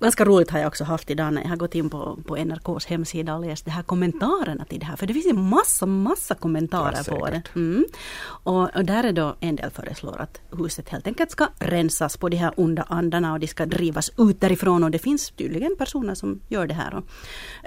Ganska 0.00 0.24
roligt 0.24 0.50
har 0.50 0.58
jag 0.58 0.68
också 0.68 0.84
haft 0.84 1.10
idag 1.10 1.32
när 1.32 1.42
jag 1.42 1.48
har 1.48 1.56
gått 1.56 1.74
in 1.74 1.90
på, 1.90 2.18
på 2.26 2.36
NRKs 2.36 2.86
hemsida 2.86 3.34
och 3.34 3.46
läst 3.46 3.64
de 3.64 3.70
här 3.70 3.82
kommentarerna 3.82 4.64
till 4.64 4.78
det 4.78 4.86
här, 4.86 4.96
för 4.96 5.06
det 5.06 5.14
finns 5.14 5.26
ju 5.26 5.32
massa, 5.32 5.86
massa 5.86 6.34
kommentarer 6.34 6.65
ja, 6.72 6.92
på 7.08 7.26
det. 7.26 7.42
Mm. 7.54 7.84
Och, 8.26 8.76
och 8.76 8.84
där 8.84 9.04
är 9.04 9.12
då 9.12 9.36
en 9.40 9.56
del 9.56 9.70
föreslår 9.70 10.20
att 10.20 10.40
huset 10.58 10.88
helt 10.88 11.06
enkelt 11.06 11.30
ska 11.30 11.48
rensas 11.58 12.16
på 12.16 12.28
de 12.28 12.36
här 12.36 12.52
onda 12.56 12.82
andarna 12.88 13.32
och 13.32 13.40
de 13.40 13.46
ska 13.46 13.66
drivas 13.66 14.10
ut 14.18 14.40
därifrån 14.40 14.84
och 14.84 14.90
det 14.90 14.98
finns 14.98 15.30
tydligen 15.30 15.76
personer 15.78 16.14
som 16.14 16.40
gör 16.48 16.66
det 16.66 16.74
här. 16.74 16.94
Och, 16.94 17.04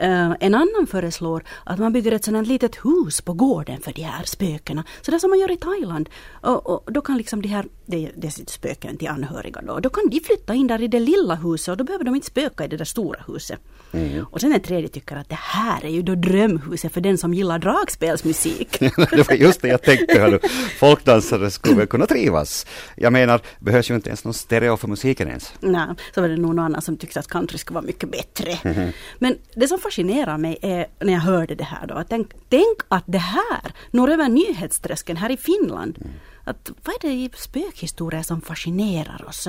uh, 0.04 0.36
en 0.40 0.56
annan 0.56 0.88
föreslår 0.88 1.44
att 1.64 1.80
man 1.80 1.94
bygger 1.94 2.12
ett 2.12 2.26
sådant 2.26 2.48
litet 2.48 2.76
hus 2.86 3.22
på 3.22 3.34
gården 3.34 3.82
för 3.82 3.94
de 3.94 4.02
här 4.02 4.24
spökena. 4.24 4.84
Så 5.02 5.12
det 5.12 5.20
som 5.20 5.30
man 5.30 5.40
gör 5.40 5.52
i 5.52 5.58
Thailand. 5.58 6.10
Och, 6.42 6.70
och 6.70 6.94
då 6.94 7.02
kan 7.02 7.18
liksom 7.18 7.42
de 7.42 7.48
här, 7.48 7.66
det, 7.86 8.12
det 8.16 8.28
är 8.28 8.50
spöken 8.52 8.98
till 8.98 9.08
anhöriga 9.08 9.62
då, 9.62 9.80
då 9.80 9.90
kan 9.90 10.10
de 10.10 10.20
flytta 10.20 10.54
in 10.54 10.68
där 10.68 10.82
i 10.82 10.88
det 10.88 11.00
lilla 11.00 11.36
huset 11.36 11.72
och 11.72 11.78
då 11.78 11.84
behöver 11.84 12.04
de 12.06 12.16
inte 12.16 12.28
spöka 12.28 12.66
i 12.66 12.68
det 12.68 12.78
där 12.78 12.86
stora 12.86 13.24
huset. 13.28 13.60
Mm. 13.92 14.26
Och 14.32 14.42
sen 14.42 14.54
en 14.54 14.62
tredje 14.62 14.88
tycker 14.88 15.16
att 15.16 15.30
det 15.30 15.40
här 15.40 15.86
är 15.86 15.90
ju 15.90 16.02
då 16.02 16.16
drömhuset 16.16 16.94
för 16.94 17.02
den 17.02 17.18
som 17.18 17.34
gillar 17.34 17.60
dragspelsmusik. 17.60 18.82
det 19.12 19.28
var 19.28 19.36
just 19.36 19.62
det 19.62 19.68
jag 19.68 19.82
tänkte. 19.82 20.20
Hörru. 20.20 20.40
Folkdansare 20.80 21.52
skulle 21.52 21.76
väl 21.76 21.88
kunna 21.88 22.06
trivas. 22.06 22.66
Jag 22.96 23.14
menar, 23.14 23.42
behövs 23.60 23.92
ju 23.92 23.96
inte 23.96 24.10
ens 24.10 24.24
någon 24.24 24.34
stereo 24.34 24.78
för 24.78 24.88
musiken 24.88 25.28
ens. 25.28 25.54
Nej, 25.60 25.88
så 26.16 26.22
var 26.22 26.28
det 26.30 26.38
någon 26.38 26.60
annan 26.60 26.82
som 26.82 26.98
tyckte 26.98 27.20
att 27.20 27.28
country 27.28 27.58
skulle 27.58 27.76
vara 27.76 27.86
mycket 27.86 28.12
bättre. 28.12 28.52
Mm 28.64 28.78
-hmm. 28.78 28.94
Men 29.20 29.38
det 29.56 29.68
som 29.68 29.80
fascinerar 29.80 30.38
mig 30.38 30.58
är 30.62 30.88
när 31.00 31.14
jag 31.14 31.20
hörde 31.20 31.56
det 31.56 31.64
här 31.64 31.88
då, 31.88 31.96
att 31.96 32.10
tänk, 32.10 32.32
tänk 32.50 32.78
att 32.88 33.04
det 33.08 33.18
här 33.18 33.74
når 33.92 34.10
över 34.10 34.30
nyhetsträsken 34.30 35.18
här 35.18 35.32
i 35.32 35.38
Finland. 35.38 35.98
Mm. 36.02 36.14
Att, 36.44 36.72
vad 36.84 36.96
är 36.96 37.00
det 37.08 37.14
i 37.14 37.30
spökhistorier 37.36 38.24
som 38.24 38.42
fascinerar 38.42 39.26
oss? 39.28 39.48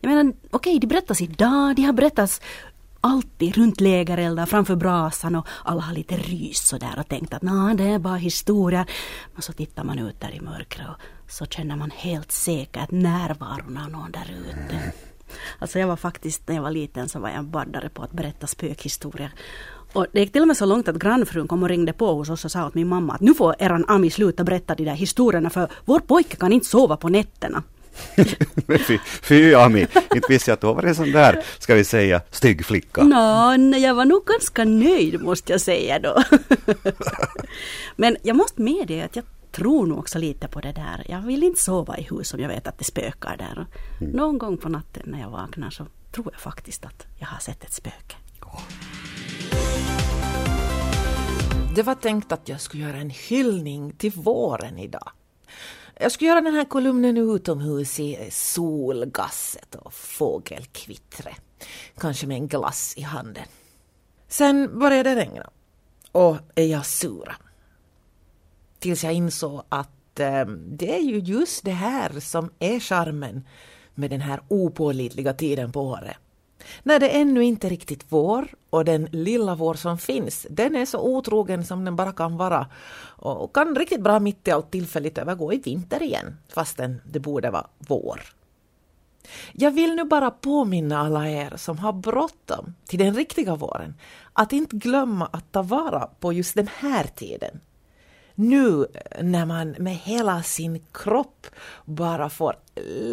Jag 0.00 0.10
menar, 0.10 0.32
okej, 0.50 0.70
okay, 0.70 0.78
de 0.78 0.86
berättas 0.86 1.20
idag, 1.20 1.76
de 1.76 1.82
har 1.82 1.92
berättats 1.92 2.40
alltid 3.00 3.56
runt 3.56 3.80
lägereldar 3.80 4.46
framför 4.46 4.76
brasan 4.76 5.36
och 5.36 5.46
alla 5.64 5.80
har 5.80 5.94
lite 5.94 6.16
rys 6.16 6.68
sådär 6.68 6.94
och 6.98 7.08
tänkt 7.08 7.34
att 7.34 7.42
nah, 7.42 7.74
det 7.74 7.84
är 7.84 7.98
bara 7.98 8.16
historia. 8.16 8.86
Men 9.34 9.42
så 9.42 9.52
tittar 9.52 9.84
man 9.84 9.98
ut 9.98 10.20
där 10.20 10.34
i 10.34 10.40
mörkret 10.40 10.88
och 10.88 11.30
så 11.32 11.46
känner 11.46 11.76
man 11.76 11.90
helt 11.90 12.32
säkert 12.32 12.90
närvaron 12.90 13.76
av 13.76 13.90
någon 13.90 14.12
där 14.12 14.34
ute. 14.48 14.92
Alltså 15.58 15.78
jag 15.78 15.86
var 15.86 15.96
faktiskt, 15.96 16.48
när 16.48 16.54
jag 16.54 16.62
var 16.62 16.70
liten 16.70 17.08
så 17.08 17.18
var 17.18 17.28
jag 17.28 17.38
en 17.38 17.50
baddare 17.50 17.88
på 17.88 18.02
att 18.02 18.12
berätta 18.12 18.46
spökhistorier. 18.46 19.32
Och 19.92 20.06
det 20.12 20.20
gick 20.20 20.32
till 20.32 20.42
och 20.42 20.48
med 20.48 20.56
så 20.56 20.66
långt 20.66 20.88
att 20.88 20.98
grannfrun 20.98 21.48
kom 21.48 21.62
och 21.62 21.68
ringde 21.68 21.92
på 21.92 22.14
hos 22.14 22.30
oss 22.30 22.44
och 22.44 22.50
sa 22.50 22.66
åt 22.66 22.74
min 22.74 22.88
mamma 22.88 23.14
att 23.14 23.20
nu 23.20 23.34
får 23.34 23.54
eran 23.58 23.84
Ami 23.88 24.10
sluta 24.10 24.44
berätta 24.44 24.74
de 24.74 24.84
där 24.84 24.94
historierna 24.94 25.50
för 25.50 25.68
vår 25.84 26.00
pojke 26.00 26.36
kan 26.36 26.52
inte 26.52 26.66
sova 26.66 26.96
på 26.96 27.08
nätterna. 27.08 27.62
fy, 28.86 28.98
fy 29.22 29.54
Ami, 29.54 29.86
inte 30.14 30.26
visste 30.28 30.50
jag 30.50 30.54
att 30.54 30.60
du 30.60 30.66
var 30.66 30.82
en 30.82 30.94
sån 30.94 31.12
där, 31.12 31.44
ska 31.58 31.74
vi 31.74 31.84
säga, 31.84 32.20
stygg 32.30 32.66
flicka. 32.66 33.02
Nå, 33.02 33.76
jag 33.76 33.94
var 33.94 34.04
nog 34.04 34.24
ganska 34.24 34.64
nöjd 34.64 35.22
måste 35.22 35.52
jag 35.52 35.60
säga 35.60 35.98
då. 35.98 36.22
Men 37.96 38.16
jag 38.22 38.36
måste 38.36 38.62
medge 38.62 39.04
att 39.04 39.16
jag 39.16 39.24
tror 39.52 39.86
nog 39.86 39.98
också 39.98 40.18
lite 40.18 40.48
på 40.48 40.60
det 40.60 40.72
där. 40.72 41.06
Jag 41.08 41.20
vill 41.20 41.42
inte 41.42 41.60
sova 41.60 41.98
i 41.98 42.02
hus 42.10 42.34
om 42.34 42.40
jag 42.40 42.48
vet 42.48 42.66
att 42.66 42.78
det 42.78 42.84
spökar 42.84 43.36
där. 43.36 43.66
Mm. 44.00 44.12
Någon 44.12 44.38
gång 44.38 44.56
på 44.56 44.68
natten 44.68 45.02
när 45.06 45.20
jag 45.20 45.30
vaknar 45.30 45.70
så 45.70 45.86
tror 46.12 46.28
jag 46.32 46.40
faktiskt 46.40 46.84
att 46.84 47.06
jag 47.18 47.26
har 47.26 47.38
sett 47.38 47.64
ett 47.64 47.72
spöke. 47.72 48.16
Oh. 48.42 48.62
Det 51.74 51.82
var 51.82 51.94
tänkt 51.94 52.32
att 52.32 52.48
jag 52.48 52.60
skulle 52.60 52.82
göra 52.82 52.96
en 52.96 53.10
hyllning 53.10 53.92
till 53.92 54.12
våren 54.12 54.78
idag. 54.78 55.10
Jag 56.02 56.12
skulle 56.12 56.28
göra 56.28 56.40
den 56.40 56.54
här 56.54 56.64
kolumnen 56.64 57.16
utomhus 57.16 58.00
i 58.00 58.28
solgasset 58.30 59.74
och 59.74 59.94
fågelkvittret, 59.94 61.42
Kanske 61.98 62.26
med 62.26 62.36
en 62.36 62.48
glass 62.48 62.94
i 62.96 63.02
handen. 63.02 63.44
Sen 64.28 64.78
började 64.78 65.14
det 65.14 65.20
regna. 65.20 65.50
Och 66.12 66.36
är 66.54 66.64
jag 66.66 66.86
sura. 66.86 67.36
Tills 68.78 69.04
jag 69.04 69.12
insåg 69.12 69.62
att 69.68 70.20
eh, 70.20 70.46
det 70.46 70.96
är 70.96 71.02
ju 71.02 71.18
just 71.18 71.64
det 71.64 71.70
här 71.70 72.20
som 72.20 72.50
är 72.58 72.80
charmen 72.80 73.46
med 73.94 74.10
den 74.10 74.20
här 74.20 74.40
opålitliga 74.48 75.34
tiden 75.34 75.72
på 75.72 75.80
året. 75.80 76.16
När 76.82 76.98
det 76.98 77.08
ännu 77.08 77.44
inte 77.44 77.68
riktigt 77.68 78.04
vår 78.08 78.48
och 78.70 78.84
den 78.84 79.08
lilla 79.12 79.54
vår 79.54 79.74
som 79.74 79.98
finns, 79.98 80.46
den 80.50 80.76
är 80.76 80.86
så 80.86 81.00
otrogen 81.00 81.64
som 81.64 81.84
den 81.84 81.96
bara 81.96 82.12
kan 82.12 82.36
vara 82.36 82.66
och 83.16 83.54
kan 83.54 83.76
riktigt 83.76 84.00
bra 84.00 84.20
mitt 84.20 84.48
i 84.48 84.50
allt 84.50 84.70
tillfälligt 84.70 85.18
övergå 85.18 85.52
i 85.52 85.58
vinter 85.58 86.02
igen, 86.02 86.36
fastän 86.54 87.00
det 87.04 87.20
borde 87.20 87.50
vara 87.50 87.66
vår. 87.78 88.20
Jag 89.52 89.70
vill 89.70 89.94
nu 89.94 90.04
bara 90.04 90.30
påminna 90.30 90.98
alla 90.98 91.28
er 91.28 91.52
som 91.56 91.78
har 91.78 91.92
bråttom 91.92 92.74
till 92.86 92.98
den 92.98 93.14
riktiga 93.14 93.56
våren 93.56 93.94
att 94.32 94.52
inte 94.52 94.76
glömma 94.76 95.26
att 95.26 95.52
ta 95.52 95.62
vara 95.62 96.08
på 96.20 96.32
just 96.32 96.54
den 96.54 96.68
här 96.78 97.04
tiden. 97.04 97.60
Nu 98.34 98.86
när 99.22 99.46
man 99.46 99.70
med 99.78 99.96
hela 99.96 100.42
sin 100.42 100.84
kropp 100.92 101.46
bara 101.84 102.28
får 102.28 102.56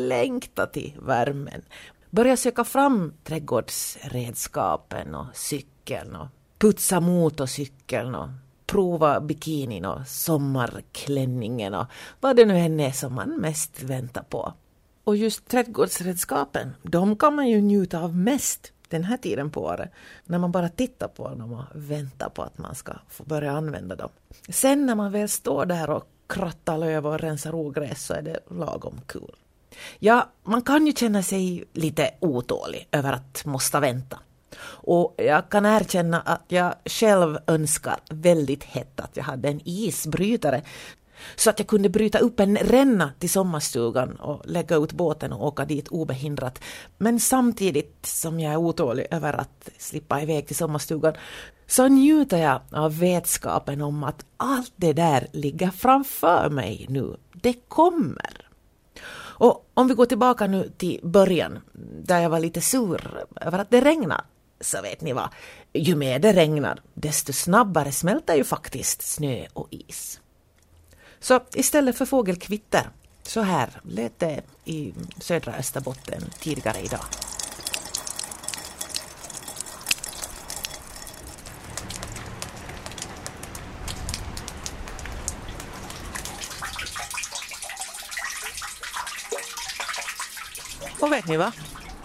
längta 0.08 0.66
till 0.66 0.94
värmen, 1.02 1.62
börja 2.10 2.38
söka 2.38 2.63
fram 2.63 3.13
trädgårdsredskapen 3.24 5.15
och 5.15 5.26
cykeln 5.34 6.15
och 6.15 6.28
putsa 6.58 7.00
motorcykeln 7.00 8.15
och 8.15 8.30
prova 8.65 9.20
bikinin 9.20 9.86
och 9.86 10.08
sommarklänningen 10.08 11.74
och 11.74 11.86
vad 12.20 12.36
det 12.36 12.46
nu 12.46 12.58
än 12.58 12.80
är 12.80 12.91
som 12.91 13.13
man 13.13 13.38
mest 13.38 13.84
väntar 13.84 14.24
på. 14.24 14.54
Och 15.04 15.17
just 15.17 15.48
trädgårdsredskapen, 15.48 16.74
de 16.84 17.15
kan 17.15 17.36
man 17.36 17.48
ju 17.48 17.62
njuta 17.62 18.00
av 18.00 18.15
mest 18.15 18.72
den 18.89 19.04
här 19.04 19.17
tiden 19.17 19.52
på 19.52 19.62
året, 19.63 19.91
när 20.26 20.38
man 20.38 20.52
bara 20.52 20.70
tittar 20.70 21.08
på 21.08 21.30
dem 21.30 21.54
och 21.54 21.63
väntar 21.74 22.30
på 22.30 22.43
att 22.43 22.58
man 22.58 22.76
ska 22.76 22.93
få 23.10 23.24
börja 23.24 23.52
använda 23.52 23.96
dem. 23.96 24.10
Sen 24.50 24.86
när 24.86 24.96
man 24.96 25.12
väl 25.12 25.30
står 25.30 25.65
där 25.65 25.89
och 25.89 26.08
krattar 26.28 26.78
löv 26.78 27.08
och 27.08 27.20
rensar 27.20 27.56
ogräs 27.56 28.06
så 28.06 28.13
är 28.13 28.22
det 28.22 28.39
lagom 28.50 29.02
kul. 29.08 29.22
Cool. 29.22 29.36
Ja, 30.00 30.30
man 30.44 30.62
kan 30.62 30.88
ju 30.88 30.94
känna 30.94 31.24
sig 31.24 31.63
lite 31.74 32.12
otålig 32.20 32.88
över 32.92 33.13
att 33.13 33.46
måste 33.46 33.80
vänta. 33.80 34.20
Och 34.63 35.16
jag 35.18 35.50
kan 35.50 35.66
erkänna 35.66 36.22
att 36.22 36.46
jag 36.48 36.74
själv 36.86 37.38
önskar 37.48 37.96
väldigt 38.10 38.63
hett 38.63 39.00
att 39.00 39.18
jag 39.18 39.24
hade 39.24 39.50
en 39.50 39.62
isbrytare 39.66 40.62
så 41.36 41.50
att 41.50 41.60
jag 41.60 41.68
kunde 41.68 41.90
bryta 41.90 42.20
upp 42.20 42.40
en 42.40 42.58
ränna 42.58 43.12
till 43.20 43.30
sommarstugan 43.30 44.16
och 44.16 44.42
lägga 44.46 44.76
ut 44.76 44.92
båten 44.92 45.34
och 45.34 45.48
åka 45.48 45.66
dit 45.66 45.88
obehindrat. 45.88 46.60
Men 46.98 47.20
samtidigt 47.20 48.06
som 48.06 48.40
jag 48.40 48.54
är 48.54 48.58
otålig 48.58 49.08
över 49.12 49.34
att 49.34 49.70
slippa 49.78 50.22
iväg 50.22 50.48
till 50.48 50.56
sommarstugan 50.56 51.13
så 51.68 51.88
njuter 51.88 52.38
jag 52.38 52.62
av 52.72 53.00
vetskapen 53.00 53.82
om 53.82 54.04
att 54.04 54.26
allt 54.38 54.74
det 54.76 54.94
där 54.94 55.28
ligger 55.32 55.70
framför 55.70 56.50
mig 56.50 56.86
nu. 56.90 57.18
Det 57.34 57.54
kommer. 57.68 58.47
Och 59.39 59.69
om 59.73 59.88
vi 59.88 59.93
går 59.93 60.06
tillbaka 60.06 60.47
nu 60.47 60.71
till 60.78 61.00
början, 61.04 61.60
där 62.04 62.21
jag 62.21 62.30
var 62.30 62.39
lite 62.39 62.62
sur 62.62 63.26
över 63.41 63.60
att 63.60 63.69
det 63.69 63.82
regnar, 63.82 64.26
så 64.62 64.82
vet 64.82 65.02
ni 65.02 65.13
vad, 65.13 65.30
ju 65.73 65.95
mer 65.95 66.19
det 66.19 66.34
regnar, 66.34 66.82
desto 66.93 67.34
snabbare 67.34 67.91
smälter 67.91 68.36
ju 68.36 68.43
faktiskt 68.43 69.02
snö 69.02 69.45
och 69.54 69.67
is. 69.71 70.19
Så 71.19 71.39
istället 71.54 71.97
för 71.97 72.06
fågelkvitter, 72.06 72.89
så 73.23 73.41
här 73.41 73.69
lät 73.84 74.19
det 74.19 74.41
i 74.65 74.93
södra 75.19 75.54
Österbotten 75.54 76.23
tidigare 76.39 76.80
idag. 76.80 77.06
Och 91.08 91.13
vet 91.13 91.28
ni 91.28 91.38
vad? 91.38 91.52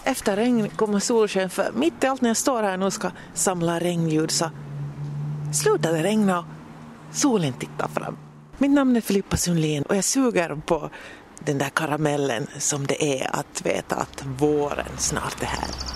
Efter 0.04 0.36
regn 0.36 0.68
kommer 0.68 0.98
solsken 0.98 1.50
för 1.50 1.72
mitt 1.72 2.04
i 2.04 2.06
allt 2.06 2.20
när 2.20 2.30
jag 2.30 2.36
står 2.36 2.62
här 2.62 2.76
nu 2.76 2.86
och 2.86 2.92
ska 2.92 3.10
samla 3.34 3.80
regnljud 3.80 4.30
så 4.30 4.50
slutar 5.52 5.92
det 5.92 6.02
regna 6.02 6.38
och 6.38 6.44
solen 7.12 7.52
tittar 7.52 7.88
fram. 7.88 8.16
Mitt 8.58 8.70
namn 8.70 8.96
är 8.96 9.00
Filippa 9.00 9.36
Sundlin 9.36 9.82
och 9.82 9.96
jag 9.96 10.04
suger 10.04 10.56
på 10.66 10.90
den 11.38 11.58
där 11.58 11.68
karamellen 11.68 12.46
som 12.58 12.86
det 12.86 13.22
är 13.22 13.36
att 13.36 13.66
veta 13.66 13.96
att 13.96 14.24
våren 14.26 14.98
snart 14.98 15.42
är 15.42 15.46
här. 15.46 15.91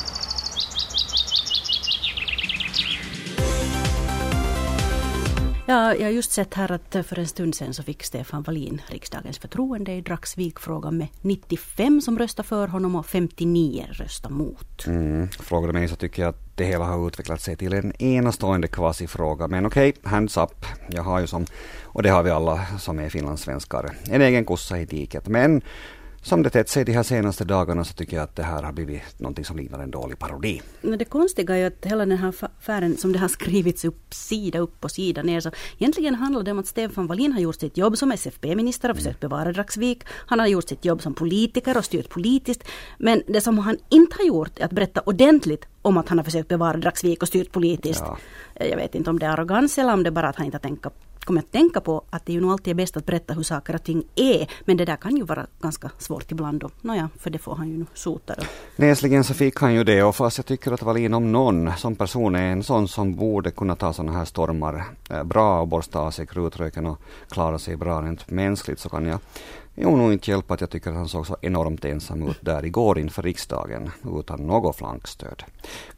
Ja, 5.69 5.95
jag 5.95 6.05
har 6.05 6.11
just 6.11 6.33
sett 6.33 6.55
här 6.55 6.73
att 6.73 7.07
för 7.07 7.19
en 7.19 7.27
stund 7.27 7.55
sedan 7.55 7.75
så 7.75 7.83
fick 7.83 8.03
Stefan 8.03 8.43
Wallin 8.43 8.83
riksdagens 8.89 9.39
förtroende 9.39 9.93
i 9.93 10.01
Dragsvik-frågan 10.01 10.99
med 10.99 11.09
95 11.21 12.01
som 12.01 12.19
röstade 12.19 12.49
för 12.49 12.69
honom 12.69 12.97
och 12.97 13.07
59 13.07 13.87
röstade 13.91 14.35
mot. 14.35 14.87
Mm. 14.87 15.29
Frågar 15.29 15.67
du 15.67 15.73
mig 15.73 15.89
så 15.89 15.97
tycker 15.97 16.23
jag 16.23 16.29
att 16.29 16.57
det 16.57 16.65
hela 16.65 16.85
har 16.85 17.09
utvecklat 17.09 17.41
sig 17.41 17.57
till 17.57 17.73
en 17.73 18.03
enastående 18.03 18.69
kvasifråga. 18.69 19.49
Men 19.49 19.67
okej, 19.67 19.89
okay, 19.89 20.11
hands 20.11 20.37
up. 20.37 20.67
Jag 20.91 21.03
har 21.03 21.21
ju 21.21 21.27
som, 21.27 21.47
och 21.83 22.03
det 22.03 22.09
har 22.09 22.23
vi 22.23 22.31
alla 22.31 22.67
som 22.79 22.99
är 22.99 23.09
finlandssvenskar, 23.09 23.91
en 24.11 24.23
egen 24.23 24.45
kossa 24.45 24.81
i 24.81 24.85
diket. 24.85 25.29
Men 25.29 25.63
som 26.27 26.43
det 26.43 26.51
tätt 26.51 26.69
sig 26.69 26.85
de 26.85 26.93
här 26.93 27.03
senaste 27.03 27.45
dagarna 27.45 27.85
så 27.85 27.95
tycker 27.95 28.17
jag 28.17 28.25
att 28.25 28.37
det 28.37 28.43
här 28.43 28.63
har 28.63 28.73
blivit 28.73 29.21
någonting 29.21 29.45
som 29.45 29.57
liknar 29.57 29.79
en 29.79 29.91
dålig 29.91 30.19
parodi. 30.19 30.63
Men 30.81 30.99
det 30.99 31.05
konstiga 31.05 31.55
är 31.55 31.59
ju 31.59 31.65
att 31.65 31.85
hela 31.85 32.07
den 32.07 32.19
här 32.19 32.35
affären 32.59 32.97
som 32.97 33.13
det 33.13 33.19
har 33.19 33.29
skrivits 33.39 33.85
upp 33.85 34.15
sida 34.15 34.59
upp 34.59 34.85
och 34.85 34.91
sida 34.91 35.23
ner 35.23 35.41
så 35.41 35.51
egentligen 35.79 36.15
handlar 36.15 36.43
det 36.43 36.51
om 36.51 36.59
att 36.59 36.67
Stefan 36.67 37.07
Wallin 37.07 37.33
har 37.33 37.41
gjort 37.41 37.61
sitt 37.61 37.77
jobb 37.77 37.99
som 37.99 38.13
SFP-minister 38.13 38.91
och 38.91 38.97
försökt 38.97 39.21
bevara 39.21 39.53
Dragsvik. 39.53 40.05
Han 40.09 40.39
har 40.39 40.47
gjort 40.47 40.69
sitt 40.69 40.85
jobb 40.85 41.03
som 41.03 41.15
politiker 41.15 41.77
och 41.77 41.85
styrt 41.85 42.09
politiskt. 42.09 42.65
Men 42.99 43.23
det 43.27 43.41
som 43.41 43.59
han 43.59 43.77
inte 43.89 44.17
har 44.19 44.25
gjort 44.25 44.59
är 44.59 44.65
att 44.65 44.73
berätta 44.73 45.01
ordentligt 45.01 45.67
om 45.83 45.97
att 45.97 46.09
han 46.09 46.19
har 46.19 46.25
försökt 46.25 46.49
bevara 46.49 46.77
Dragsvik 46.77 47.23
och 47.23 47.29
styrt 47.29 47.53
politiskt. 47.53 48.03
Ja. 48.05 48.19
Jag 48.67 48.77
vet 48.77 48.95
inte 48.95 49.11
om 49.11 49.19
det 49.19 49.27
är 49.27 49.31
arrogans 49.31 49.79
eller 49.79 49.93
om 49.93 50.03
det 50.03 50.11
bara 50.11 50.29
att 50.29 50.37
han 50.37 50.47
inte 50.47 50.57
har 50.57 50.63
tänkt 50.63 50.87
kommer 51.27 51.41
att 51.41 51.53
tänka 51.53 51.81
på 51.81 52.05
att 52.11 52.27
det 52.27 52.33
ju 52.33 52.41
nog 52.41 52.53
alltid 52.53 52.71
är 52.71 52.75
bäst 52.75 52.97
att 52.97 53.07
berätta 53.07 53.35
hur 53.35 53.43
saker 53.43 53.75
och 53.75 53.83
ting 53.83 54.05
är. 54.15 54.51
Men 54.65 54.77
det 54.77 54.85
där 54.85 54.97
kan 54.97 55.17
ju 55.17 55.23
vara 55.23 55.47
ganska 55.61 55.91
svårt 55.99 56.33
ibland. 56.33 56.65
Och, 56.65 56.73
nåja, 56.81 57.09
för 57.19 57.31
det 57.31 57.39
får 57.39 57.55
han 57.55 57.69
ju 57.69 57.79
nu 57.79 57.87
sota 57.95 58.35
då. 58.39 58.43
Näsligen 58.77 59.25
så 59.25 59.35
fick 59.35 59.61
han 59.61 59.75
ju 59.75 59.85
det 59.85 60.03
och 60.03 60.17
fast 60.17 60.39
jag 60.39 60.47
tycker 60.47 60.73
att 60.73 60.83
Wallin 60.83 61.15
om 61.15 61.33
någon 61.33 61.73
som 61.77 61.97
person 61.97 62.35
är 62.35 62.53
en 62.53 62.63
sån 62.63 62.89
som 62.89 63.15
borde 63.15 63.51
kunna 63.51 63.77
ta 63.77 63.93
sådana 63.93 64.19
här 64.19 64.25
stormar 64.25 64.85
eh, 65.11 65.23
bra 65.23 65.61
och 65.61 65.69
borsta 65.69 65.99
av 65.99 66.11
sig 66.11 66.27
krutröken 66.27 66.87
och 66.87 67.01
klara 67.31 67.59
sig 67.59 67.77
bra 67.77 68.03
rent 68.03 68.31
mänskligt 68.31 68.81
så 68.81 68.89
kan 68.89 69.07
jag 69.07 69.19
Jo, 69.79 69.97
nog 69.97 70.13
inte 70.13 70.31
hjälpa 70.31 70.55
att 70.55 70.61
jag 70.61 70.71
tycker 70.71 70.91
att 70.91 70.97
han 70.97 71.09
såg 71.09 71.27
så 71.27 71.37
enormt 71.41 71.85
ensam 71.85 72.29
ut 72.29 72.39
där 72.41 72.65
igår 72.65 72.99
inför 72.99 73.23
riksdagen 73.23 73.91
utan 74.19 74.47
något 74.47 74.77
flankstöd. 74.77 75.43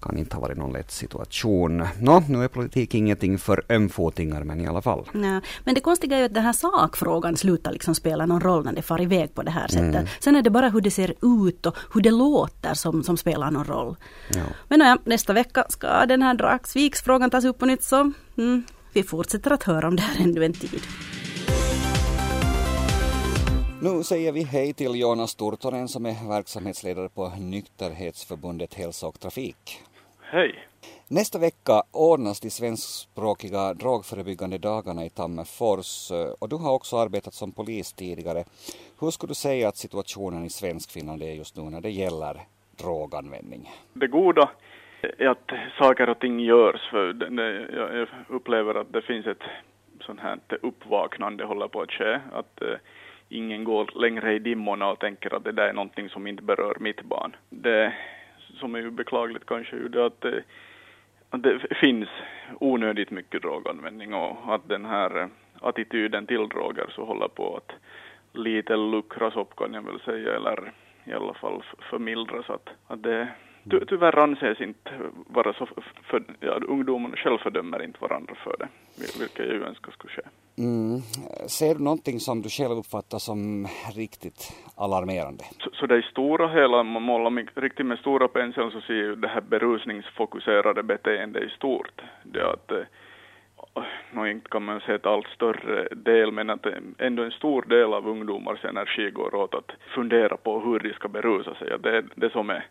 Kan 0.00 0.18
inte 0.18 0.36
ha 0.36 0.40
varit 0.40 0.58
någon 0.58 0.72
lätt 0.72 0.90
situation. 0.90 1.86
Nå, 2.00 2.22
nu 2.28 2.44
är 2.44 2.48
politik 2.48 2.94
ingenting 2.94 3.38
för 3.38 3.62
ömfotingar 3.68 4.44
men 4.44 4.60
i 4.60 4.66
alla 4.66 4.82
fall. 4.82 5.10
Ja, 5.12 5.40
men 5.64 5.74
det 5.74 5.80
konstiga 5.80 6.16
är 6.16 6.20
ju 6.20 6.26
att 6.26 6.34
den 6.34 6.44
här 6.44 6.52
sakfrågan 6.52 7.36
slutar 7.36 7.72
liksom 7.72 7.94
spela 7.94 8.26
någon 8.26 8.40
roll 8.40 8.64
när 8.64 8.72
det 8.72 8.82
far 8.82 9.02
iväg 9.02 9.34
på 9.34 9.42
det 9.42 9.50
här 9.50 9.68
sättet. 9.68 9.94
Mm. 9.94 10.06
Sen 10.20 10.36
är 10.36 10.42
det 10.42 10.50
bara 10.50 10.68
hur 10.68 10.80
det 10.80 10.90
ser 10.90 11.14
ut 11.42 11.66
och 11.66 11.76
hur 11.94 12.00
det 12.00 12.10
låter 12.10 12.74
som, 12.74 13.02
som 13.02 13.16
spelar 13.16 13.50
någon 13.50 13.64
roll. 13.64 13.96
Ja. 14.34 14.44
Men 14.68 14.80
ja, 14.80 14.98
nästa 15.04 15.32
vecka 15.32 15.66
ska 15.68 16.06
den 16.06 16.22
här 16.22 16.34
Dragsviksfrågan 16.34 17.30
tas 17.30 17.44
upp 17.44 17.58
på 17.58 17.66
nytt 17.66 17.82
så 17.82 18.12
mm, 18.38 18.64
vi 18.92 19.02
fortsätter 19.02 19.50
att 19.50 19.62
höra 19.62 19.88
om 19.88 19.96
det 19.96 20.02
här 20.02 20.22
ännu 20.22 20.44
en 20.44 20.52
tid. 20.52 20.82
Nu 23.82 24.02
säger 24.02 24.32
vi 24.32 24.42
hej 24.42 24.72
till 24.72 25.00
Jonas 25.00 25.34
Turtonen 25.34 25.88
som 25.88 26.06
är 26.06 26.28
verksamhetsledare 26.28 27.08
på 27.08 27.32
Nykterhetsförbundet 27.40 28.74
Hälsa 28.74 29.06
och 29.06 29.20
Trafik. 29.20 29.80
Hej. 30.20 30.64
Nästa 31.08 31.38
vecka 31.38 31.82
ordnas 31.92 32.40
de 32.40 32.50
svenskspråkiga 32.50 33.74
drogförebyggande 33.74 34.58
dagarna 34.58 35.04
i 35.04 35.10
Tammerfors 35.10 36.10
och 36.40 36.48
du 36.48 36.56
har 36.56 36.72
också 36.74 36.96
arbetat 36.96 37.34
som 37.34 37.52
polis 37.52 37.92
tidigare. 37.92 38.44
Hur 39.00 39.10
skulle 39.10 39.30
du 39.30 39.34
säga 39.34 39.68
att 39.68 39.76
situationen 39.76 40.44
i 40.44 40.50
Svenskfinland 40.50 41.22
är 41.22 41.32
just 41.32 41.56
nu 41.56 41.62
när 41.62 41.80
det 41.80 41.90
gäller 41.90 42.36
droganvändning? 42.78 43.70
Det 43.92 44.06
goda 44.06 44.50
är 45.18 45.26
att 45.26 45.50
saker 45.78 46.08
och 46.08 46.18
ting 46.18 46.40
görs. 46.40 46.90
För 46.90 47.06
jag 47.76 48.08
upplever 48.28 48.74
att 48.74 48.92
det 48.92 49.02
finns 49.02 49.26
ett 49.26 49.42
sånt 50.00 50.20
här 50.20 50.38
uppvaknande 50.62 51.44
håller 51.44 51.68
på 51.68 51.80
att 51.80 51.90
ske. 51.90 52.20
Att 52.32 52.62
eh, 52.62 52.78
ingen 53.28 53.64
går 53.64 53.90
längre 53.94 54.34
i 54.34 54.38
dimmorna 54.38 54.90
och 54.90 54.98
tänker 54.98 55.34
att 55.34 55.44
det 55.44 55.52
där 55.52 55.68
är 55.68 55.72
någonting 55.72 56.08
som 56.08 56.26
inte 56.26 56.42
berör 56.42 56.76
mitt 56.80 57.02
barn. 57.02 57.36
Det 57.50 57.94
som 58.60 58.74
är 58.74 58.78
ju 58.78 58.90
beklagligt 58.90 59.46
kanske 59.46 59.76
är 59.76 59.88
det 59.88 60.06
att 60.06 60.20
det, 60.20 60.42
att 61.30 61.42
det 61.42 61.58
finns 61.80 62.08
onödigt 62.60 63.10
mycket 63.10 63.42
droganvändning 63.42 64.14
och 64.14 64.54
att 64.54 64.68
den 64.68 64.84
här 64.84 65.20
eh, 65.20 65.28
attityden 65.60 66.26
till 66.26 66.48
droger 66.48 66.86
så 66.94 67.04
håller 67.04 67.28
på 67.28 67.56
att 67.56 67.72
lite 68.32 68.76
luckras 68.76 69.36
upp 69.36 69.56
kan 69.56 69.74
jag 69.74 69.82
väl 69.82 70.00
säga 70.00 70.36
eller 70.36 70.72
i 71.04 71.12
alla 71.12 71.34
fall 71.34 71.62
förmildras 71.90 72.50
att, 72.50 72.68
att 72.86 73.02
det 73.02 73.28
Ty, 73.70 73.84
tyvärr 73.86 74.18
anses 74.18 74.60
inte 74.60 74.90
vara 75.26 75.52
så, 75.52 75.68
för, 76.02 76.22
ja, 76.40 76.60
ungdomarna 76.68 77.16
själv 77.16 77.38
fördömer 77.38 77.82
inte 77.84 77.98
varandra 78.00 78.34
för 78.44 78.56
det, 78.58 78.68
vilket 79.20 79.38
jag 79.38 79.54
ju 79.54 79.64
önskar 79.64 79.92
skulle 79.92 80.12
ske. 80.12 80.22
Mm. 80.58 81.00
Ser 81.48 81.74
du 81.74 81.84
någonting 81.84 82.20
som 82.20 82.42
du 82.42 82.48
själv 82.48 82.78
uppfattar 82.78 83.18
som 83.18 83.66
riktigt 83.94 84.52
alarmerande? 84.76 85.44
Så, 85.58 85.70
så 85.72 85.86
det 85.86 85.98
i 85.98 86.02
stora 86.02 86.48
hela, 86.48 86.80
om 86.80 86.86
man 86.86 87.02
målar 87.02 87.30
med, 87.30 87.48
riktigt 87.54 87.86
med 87.86 87.98
stora 87.98 88.28
penseln 88.28 88.70
så 88.70 88.80
ser 88.80 88.94
ju 88.94 89.16
det 89.16 89.28
här 89.28 89.40
berusningsfokuserade 89.40 90.82
beteendet 90.82 91.42
i 91.42 91.48
stort. 91.48 92.02
Det 92.22 92.50
att 92.50 92.70
eh, 92.70 94.30
inte 94.30 94.48
kan 94.48 94.64
man 94.64 94.80
säga 94.80 94.96
ett 94.96 95.06
allt 95.06 95.28
större 95.28 95.88
del, 95.94 96.32
men 96.32 96.50
att 96.50 96.66
ändå 96.98 97.22
en 97.22 97.30
stor 97.30 97.62
del 97.62 97.92
av 97.92 98.08
ungdomars 98.08 98.64
energi 98.64 99.10
går 99.10 99.34
åt 99.34 99.54
att 99.54 99.70
fundera 99.94 100.36
på 100.36 100.60
hur 100.60 100.78
de 100.78 100.92
ska 100.92 101.08
berusa 101.08 101.54
sig. 101.54 101.68
Det 101.80 101.96
är 101.96 102.04
det 102.14 102.30
som 102.30 102.50
är 102.50 102.66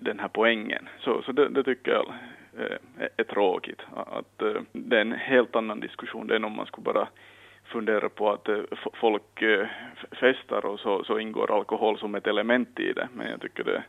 den 0.00 0.20
här 0.20 0.28
poängen. 0.28 0.88
Så, 1.00 1.22
så 1.22 1.32
det, 1.32 1.48
det 1.48 1.64
tycker 1.64 1.90
jag 1.90 2.14
är, 2.58 2.78
eh, 2.98 3.08
är 3.16 3.24
tråkigt. 3.24 3.80
Att, 3.96 4.42
eh, 4.42 4.62
det 4.72 4.96
är 4.96 5.00
en 5.00 5.12
helt 5.12 5.56
annan 5.56 5.80
diskussion 5.80 6.30
än 6.30 6.44
om 6.44 6.52
man 6.52 6.66
skulle 6.66 6.84
bara 6.84 7.08
fundera 7.64 8.08
på 8.08 8.30
att 8.30 8.48
eh, 8.48 8.62
folk 9.00 9.42
festar 10.20 10.66
och 10.66 10.80
så, 10.80 11.04
så 11.04 11.18
ingår 11.18 11.56
alkohol 11.56 11.98
som 11.98 12.14
ett 12.14 12.26
element 12.26 12.80
i 12.80 12.92
det. 12.92 13.08
Men 13.14 13.30
jag 13.30 13.40
tycker 13.40 13.64
det, 13.64 13.82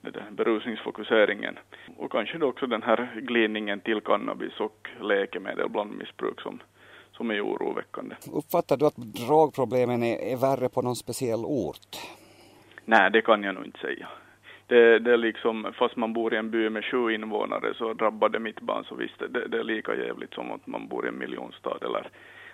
där 0.00 0.24
berusningsfokuseringen 0.30 1.58
och 1.96 2.12
kanske 2.12 2.38
då 2.38 2.46
också 2.46 2.66
den 2.66 2.82
här 2.82 3.20
glidningen 3.22 3.80
till 3.80 4.00
cannabis 4.00 4.60
och 4.60 4.88
läkemedel 5.00 5.68
bland 5.68 5.98
missbruk 5.98 6.40
som, 6.40 6.62
som 7.12 7.30
är 7.30 7.46
oroväckande. 7.46 8.14
Uppfattar 8.32 8.76
du 8.76 8.86
att 8.86 8.96
drogproblemen 8.96 10.02
är, 10.02 10.32
är 10.32 10.36
värre 10.36 10.68
på 10.68 10.82
någon 10.82 10.96
speciell 10.96 11.44
ort? 11.44 11.96
Nej, 12.84 13.10
det 13.10 13.22
kan 13.22 13.42
jag 13.42 13.54
nog 13.54 13.64
inte 13.64 13.78
säga 13.78 14.08
det, 14.68 14.98
det 14.98 15.12
är 15.12 15.16
liksom, 15.16 15.72
fast 15.78 15.96
man 15.96 16.12
bor 16.12 16.34
i 16.34 16.36
en 16.36 16.50
by 16.50 16.70
med 16.70 16.84
sju 16.84 17.10
invånare 17.10 17.74
så 17.74 17.92
drabbar 17.92 18.28
det 18.28 18.38
mitt 18.38 18.60
barn 18.60 18.84
så 18.84 18.94
visst, 18.94 19.18
det, 19.18 19.48
det 19.48 19.58
är 19.58 19.64
lika 19.64 19.94
jävligt 19.94 20.34
som 20.34 20.52
att 20.52 20.66
man 20.66 20.88
bor 20.88 21.04
i 21.04 21.08
en 21.08 21.18
miljonstad 21.18 21.78
eller 21.82 22.08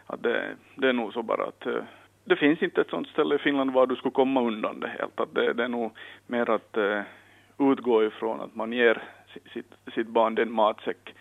att 0.06 0.22
det, 0.22 0.56
det 0.74 0.88
är 0.88 0.92
nog 0.92 1.12
så 1.12 1.22
bara 1.22 1.44
att 1.44 1.66
eh, 1.66 1.82
det 2.24 2.36
finns 2.36 2.62
inte 2.62 2.80
ett 2.80 2.90
sånt 2.90 3.08
ställe 3.08 3.34
i 3.34 3.38
Finland 3.38 3.72
var 3.72 3.86
du 3.86 3.96
skulle 3.96 4.12
komma 4.12 4.42
undan 4.42 4.80
det 4.80 4.88
helt. 4.88 5.20
Att 5.20 5.34
det, 5.34 5.52
det 5.52 5.64
är 5.64 5.68
nog 5.68 5.92
mer 6.26 6.50
att 6.50 6.76
uh, 6.76 7.00
utgå 7.58 8.04
ifrån 8.04 8.40
att 8.40 8.54
man 8.54 8.72
ger 8.72 9.02
sitt, 9.52 9.74
sitt 9.94 10.08
barn 10.08 10.34
den 10.34 10.52
matsäck 10.52 11.14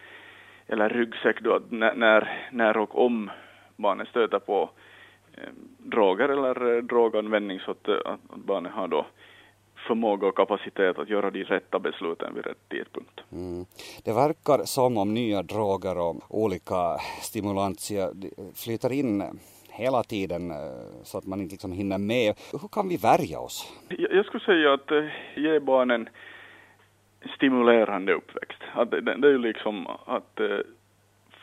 eller 0.67 0.89
ryggsäck 0.89 1.41
då 1.41 1.55
att 1.55 1.71
när, 1.71 2.47
när 2.51 2.77
och 2.77 3.05
om 3.05 3.31
barnet 3.75 4.07
stöter 4.07 4.39
på 4.39 4.69
eh, 5.33 5.49
droger 5.77 6.29
eller 6.29 6.75
eh, 6.75 6.83
droganvändning 6.83 7.59
så 7.59 7.71
att, 7.71 7.87
eh, 7.87 7.97
att 8.05 8.35
barnet 8.35 8.71
har 8.71 8.87
då 8.87 9.05
förmåga 9.87 10.27
och 10.27 10.35
kapacitet 10.35 10.99
att 10.99 11.09
göra 11.09 11.31
de 11.31 11.43
rätta 11.43 11.79
besluten 11.79 12.35
vid 12.35 12.45
rätt 12.45 12.69
tidpunkt. 12.69 13.21
Mm. 13.31 13.65
Det 14.05 14.13
verkar 14.13 14.65
som 14.65 14.97
om 14.97 15.13
nya 15.13 15.43
droger 15.43 15.97
och 15.97 16.15
olika 16.29 16.97
stimulantia 17.21 18.09
flyter 18.55 18.91
in 18.91 19.23
hela 19.73 20.03
tiden 20.03 20.51
eh, 20.51 20.57
så 21.03 21.17
att 21.17 21.25
man 21.25 21.41
inte 21.41 21.53
liksom 21.53 21.71
hinner 21.71 21.97
med. 21.97 22.33
Hur 22.61 22.67
kan 22.67 22.89
vi 22.89 22.97
värja 22.97 23.39
oss? 23.39 23.73
Jag 23.87 24.25
skulle 24.25 24.43
säga 24.43 24.73
att 24.73 24.91
eh, 24.91 25.05
ge 25.35 25.59
barnen 25.59 26.09
stimulerande 27.35 28.13
uppväxt. 28.13 28.61
Att 28.73 28.91
det, 28.91 29.01
det 29.01 29.27
är 29.27 29.31
ju 29.31 29.37
liksom 29.37 29.87
att 30.05 30.39
eh, 30.39 30.59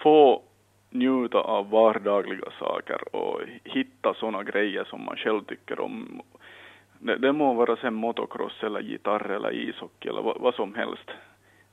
få 0.02 0.42
njuta 0.90 1.38
av 1.38 1.70
vardagliga 1.70 2.50
saker 2.58 3.16
och 3.16 3.40
hitta 3.64 4.14
sådana 4.14 4.42
grejer 4.42 4.84
som 4.84 5.04
man 5.04 5.16
själv 5.16 5.44
tycker 5.44 5.80
om 5.80 6.22
det, 7.00 7.16
det 7.16 7.32
må 7.32 7.54
vara 7.54 7.76
sen 7.76 7.94
motocross 7.94 8.62
eller 8.62 8.80
gitarr 8.80 9.30
eller 9.30 9.52
ishockey 9.52 10.08
eller 10.08 10.22
vad, 10.22 10.40
vad 10.40 10.54
som 10.54 10.74
helst. 10.74 11.10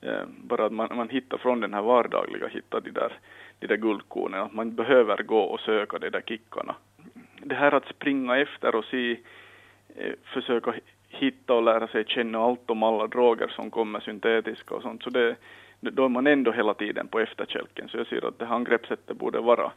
Eh, 0.00 0.22
bara 0.26 0.66
att 0.66 0.72
man, 0.72 0.88
man 0.96 1.08
hittar 1.08 1.38
från 1.38 1.60
den 1.60 1.74
här 1.74 1.82
vardagliga, 1.82 2.48
hittar 2.48 2.80
de 2.80 2.90
där, 2.90 3.12
de 3.58 3.66
där 3.66 3.76
guldkornen, 3.76 4.40
att 4.40 4.54
man 4.54 4.74
behöver 4.74 5.22
gå 5.22 5.40
och 5.40 5.60
söka 5.60 5.98
de 5.98 6.10
där 6.10 6.22
kickarna. 6.26 6.74
Det 7.42 7.54
här 7.54 7.74
att 7.74 7.88
springa 7.88 8.36
efter 8.36 8.74
och 8.74 8.84
se, 8.84 9.16
eh, 9.96 10.12
försöka 10.24 10.74
hitta 11.08 11.54
och 11.54 11.62
lära 11.62 11.88
sig 11.88 12.04
känna 12.04 12.38
allt 12.38 12.70
om 12.70 12.82
alla 12.82 13.06
droger 13.06 13.48
som 13.48 13.70
kommer 13.70 14.00
syntetiska 14.00 14.74
och 14.74 14.82
sånt, 14.82 15.02
så 15.02 15.10
det, 15.10 15.36
då 15.80 16.04
är 16.04 16.08
man 16.08 16.26
ändå 16.26 16.52
hela 16.52 16.74
tiden 16.74 17.08
på 17.08 17.20
efterkälken. 17.20 17.88
Så 17.88 17.96
jag 17.96 18.06
ser 18.06 18.28
att 18.28 18.38
det 18.38 18.46
här 18.46 18.54
angreppssättet 18.54 19.16
borde 19.16 19.40
vara 19.40 19.72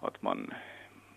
att 0.00 0.22
man, 0.22 0.54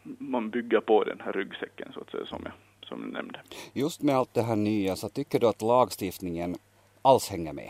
man 0.04 0.50
bygger 0.50 0.80
på 0.80 1.04
den 1.04 1.21
här 1.26 1.34
ryggsäcken 1.34 1.91
så 1.93 2.00
att 2.00 2.12
säga 2.12 2.26
som 2.26 2.41
jag, 2.43 2.54
som 2.88 3.02
jag 3.02 3.13
nämnde. 3.13 3.39
Just 3.73 4.02
med 4.02 4.15
allt 4.15 4.34
det 4.34 4.41
här 4.41 4.56
nya 4.56 4.95
så 4.95 5.10
tycker 5.10 5.39
du 5.39 5.47
att 5.47 5.62
lagstiftningen 5.62 6.56
alls 7.02 7.30
hänger 7.30 7.54
med? 7.54 7.69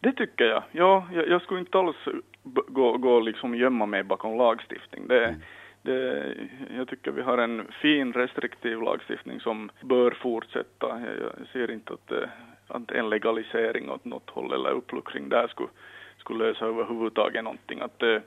Det 0.00 0.12
tycker 0.12 0.44
jag. 0.44 0.62
Ja, 0.72 1.06
jag, 1.12 1.28
jag 1.28 1.42
skulle 1.42 1.60
inte 1.60 1.78
alls 1.78 1.96
gå, 2.42 2.96
gå 2.96 3.20
liksom 3.20 3.54
gömma 3.54 3.86
mig 3.86 4.02
bakom 4.02 4.38
lagstiftning. 4.38 5.08
Det, 5.08 5.24
mm. 5.24 5.40
det, 5.82 6.34
jag 6.76 6.88
tycker 6.88 7.10
vi 7.10 7.22
har 7.22 7.38
en 7.38 7.66
fin 7.82 8.12
restriktiv 8.12 8.82
lagstiftning 8.82 9.40
som 9.40 9.70
bör 9.80 10.10
fortsätta. 10.22 11.00
Jag, 11.00 11.32
jag 11.38 11.48
ser 11.52 11.70
inte 11.70 11.92
att, 11.92 12.12
eh, 12.12 12.28
att 12.68 12.90
en 12.90 13.10
legalisering 13.10 13.90
åt 13.90 14.04
något 14.04 14.30
håll 14.30 14.52
eller 14.52 14.70
uppluckring 14.70 15.28
där 15.28 15.48
skulle, 15.48 15.68
skulle 16.18 16.44
lösa 16.44 16.66
överhuvudtaget 16.66 17.44
någonting. 17.44 17.80
Att 17.80 18.02
eh, 18.02 18.18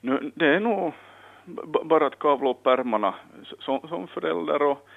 nu, 0.00 0.32
det 0.34 0.46
är 0.46 0.60
nog 0.60 0.92
bara 1.84 2.06
att 2.06 2.18
kavla 2.18 2.50
upp 2.50 2.66
ärmarna 2.66 3.14
som, 3.58 3.88
som 3.88 4.06
förälder 4.06 4.62
och, 4.62 4.88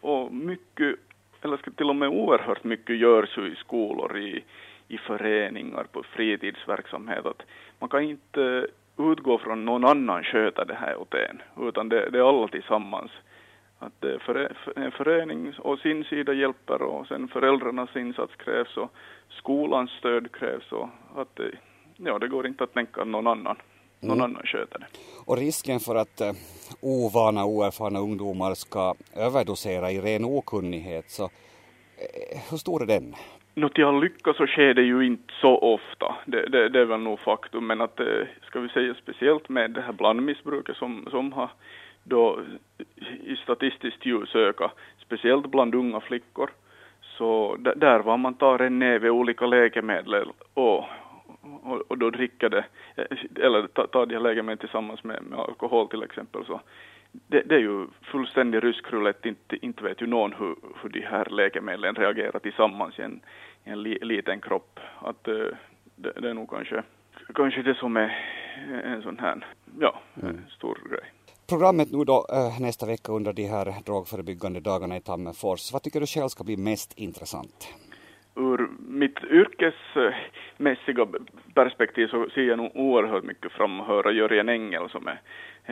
och 0.00 0.32
mycket, 0.32 0.96
eller 1.42 1.56
till 1.56 1.90
och 1.90 1.96
med 1.96 2.08
oerhört 2.08 2.64
mycket 2.64 2.96
görs 2.96 3.38
ju 3.38 3.52
i 3.52 3.56
skolor, 3.56 4.18
i, 4.18 4.44
i 4.88 4.98
föreningar, 4.98 5.84
på 5.92 6.02
fritidsverksamhet. 6.02 7.26
Att 7.26 7.42
man 7.78 7.88
kan 7.88 8.02
inte 8.02 8.66
utgå 8.98 9.38
från 9.38 9.64
någon 9.64 9.84
annan 9.84 10.24
sköta 10.24 10.64
det 10.64 10.74
här 10.74 10.96
åt 10.96 11.14
en, 11.14 11.42
utan 11.68 11.88
det, 11.88 12.10
det 12.10 12.18
är 12.18 12.28
alla 12.28 12.48
tillsammans. 12.48 13.10
Att 13.78 14.04
eh, 14.04 14.46
en 14.76 14.92
förening 14.92 15.52
och 15.58 15.78
sin 15.78 16.04
sida 16.04 16.32
hjälper 16.32 16.82
och 16.82 17.06
sen 17.06 17.28
föräldrarnas 17.28 17.96
insats 17.96 18.36
krävs 18.36 18.76
och 18.76 18.92
skolans 19.28 19.90
stöd 19.90 20.32
krävs 20.32 20.72
och 20.72 20.88
att 21.16 21.40
eh, 21.40 21.46
ja, 21.96 22.18
det 22.18 22.28
går 22.28 22.46
inte 22.46 22.64
att 22.64 22.74
tänka 22.74 23.04
någon 23.04 23.26
annan 23.26 23.56
någon 24.00 24.18
mm. 24.18 24.24
annan 24.24 24.42
sköter 24.46 24.78
det. 24.78 24.86
Och 25.26 25.36
risken 25.36 25.80
för 25.80 25.94
att 25.94 26.20
uh, 26.20 26.32
ovana, 26.80 27.44
oerfarna 27.44 27.98
ungdomar 27.98 28.54
ska 28.54 28.94
överdosera 29.16 29.90
i 29.90 30.00
ren 30.00 30.24
okunnighet, 30.24 31.10
så 31.10 31.24
uh, 31.24 31.30
hur 32.50 32.56
stor 32.56 32.82
är 32.82 32.86
den? 32.86 33.14
Nå 33.54 33.68
till 33.68 33.84
all 33.84 34.00
lycka 34.00 34.32
så 34.32 34.46
sker 34.46 34.74
det 34.74 34.82
ju 34.82 35.06
inte 35.06 35.32
så 35.40 35.58
ofta, 35.58 36.16
det, 36.24 36.46
det, 36.48 36.68
det 36.68 36.80
är 36.80 36.84
väl 36.84 37.00
nog 37.00 37.20
faktum, 37.20 37.66
men 37.66 37.80
att 37.80 38.00
eh, 38.00 38.06
ska 38.46 38.60
vi 38.60 38.68
säga 38.68 38.94
speciellt 38.94 39.48
med 39.48 39.70
det 39.70 39.80
här 39.80 39.92
blandmissbruket 39.92 40.76
som, 40.76 41.06
som 41.10 41.32
har 41.32 41.50
då 42.04 42.40
i 43.24 43.36
statistiskt 43.36 44.06
ljus 44.06 44.34
ökat, 44.34 44.70
speciellt 44.98 45.46
bland 45.46 45.74
unga 45.74 46.00
flickor, 46.00 46.50
så 47.18 47.56
där 47.76 47.98
var 47.98 48.16
man 48.16 48.34
tar 48.34 48.58
en 48.58 48.78
näve 48.78 49.10
olika 49.10 49.46
läkemedel 49.46 50.28
och, 50.54 50.84
och, 51.40 51.90
och 51.90 51.98
då 51.98 52.10
dricker 52.10 52.48
det, 52.48 52.64
eller 53.40 53.66
tar 53.66 53.86
ta 53.86 54.06
de 54.06 54.14
här 54.14 54.22
läkemedlen 54.22 54.58
tillsammans 54.58 55.04
med, 55.04 55.22
med 55.22 55.38
alkohol 55.38 55.88
till 55.88 56.02
exempel, 56.02 56.44
så 56.44 56.60
det, 57.12 57.42
det, 57.42 57.54
är 57.54 57.58
ju 57.58 57.86
fullständig 58.02 58.64
rysk 58.64 58.92
roulette, 58.92 59.28
inte, 59.28 59.56
inte 59.66 59.84
vet 59.84 60.02
ju 60.02 60.06
någon 60.06 60.32
hur, 60.32 60.54
hur 60.82 60.88
de 60.88 61.00
här 61.00 61.24
läkemedlen 61.24 61.94
reagerar 61.94 62.38
tillsammans 62.38 62.98
i 62.98 63.02
en, 63.02 63.20
i 63.64 63.70
en 63.70 63.82
li, 63.82 63.98
liten 64.02 64.40
kropp. 64.40 64.80
Att 64.98 65.28
uh, 65.28 65.46
det, 65.96 66.12
det, 66.20 66.30
är 66.30 66.34
nog 66.34 66.50
kanske, 66.50 66.82
kanske 67.34 67.62
det 67.62 67.74
som 67.74 67.96
är 67.96 68.10
en 68.84 69.02
sån 69.02 69.18
här, 69.18 69.46
ja, 69.80 70.00
mm. 70.22 70.40
stor 70.48 70.78
grej. 70.90 71.12
Programmet 71.48 71.92
nu 71.92 72.04
då 72.04 72.26
äh, 72.32 72.60
nästa 72.60 72.86
vecka 72.86 73.12
under 73.12 73.32
de 73.32 73.46
här 73.46 73.74
drogförebyggande 73.86 74.60
dagarna 74.60 74.96
i 74.96 75.00
Tammerfors, 75.00 75.72
vad 75.72 75.82
tycker 75.82 76.00
du 76.00 76.06
själv 76.06 76.28
ska 76.28 76.44
bli 76.44 76.56
mest 76.56 76.98
intressant? 76.98 77.68
Ur 78.36 78.68
mitt 78.78 79.24
yrkesmässiga 79.24 81.06
perspektiv 81.54 82.08
så 82.08 82.30
ser 82.30 82.42
jag 82.42 82.58
nog 82.58 82.70
oerhört 82.74 83.24
mycket 83.24 83.52
fram 83.52 83.80
att 83.80 83.86
höra 83.86 84.12
Jörgen 84.12 84.48
Engel 84.48 84.88
som 84.90 85.08
är 85.08 85.20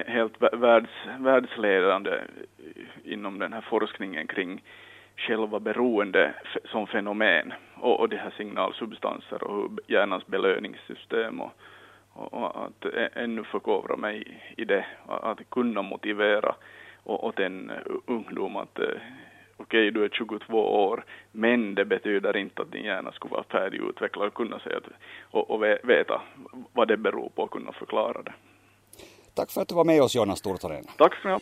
helt 0.06 0.42
världs, 0.52 0.90
världsledande 1.18 2.20
inom 3.04 3.38
den 3.38 3.52
här 3.52 3.60
forskningen 3.60 4.26
kring 4.26 4.62
själva 5.16 5.60
beroende 5.60 6.34
som 6.64 6.86
fenomen 6.86 7.52
och, 7.74 8.00
och 8.00 8.08
de 8.08 8.16
här 8.16 8.30
signalsubstanser 8.36 9.44
och 9.44 9.70
hjärnans 9.86 10.26
belöningssystem 10.26 11.40
och, 11.40 11.52
och, 12.12 12.34
och 12.34 12.64
att 12.66 12.86
ännu 13.14 13.44
förkovra 13.44 13.96
mig 13.96 14.42
i 14.56 14.64
det, 14.64 14.86
att 15.06 15.50
kunna 15.50 15.82
motivera 15.82 16.54
åt 17.04 17.38
en 17.38 17.72
ungdom 18.06 18.56
att 18.56 18.78
eh, 18.78 19.00
okej, 19.58 19.90
du 19.90 20.04
är 20.04 20.08
22 20.08 20.56
år, 20.86 21.04
men 21.32 21.74
det 21.74 21.84
betyder 21.84 22.36
inte 22.36 22.62
att 22.62 22.72
din 22.72 22.84
hjärna 22.84 23.12
skulle 23.12 23.32
vara 23.32 23.44
färdigutvecklad 23.44 24.26
och 24.26 24.34
kunna 24.34 24.58
säga 24.58 24.76
att, 24.76 24.84
och, 25.20 25.50
och 25.50 25.62
veta 25.62 26.22
vad 26.72 26.88
det 26.88 26.96
beror 26.96 27.28
på 27.28 27.42
och 27.42 27.50
kunna 27.50 27.72
förklara 27.72 28.22
det. 28.22 28.32
Tack 29.34 29.50
för 29.50 29.60
att 29.60 29.68
du 29.68 29.74
var 29.74 29.84
med 29.84 30.02
oss 30.02 30.14
Jonas 30.14 30.42
Tortonen. 30.42 30.84
Tack 30.98 31.24
ni 31.24 31.30
ha. 31.30 31.38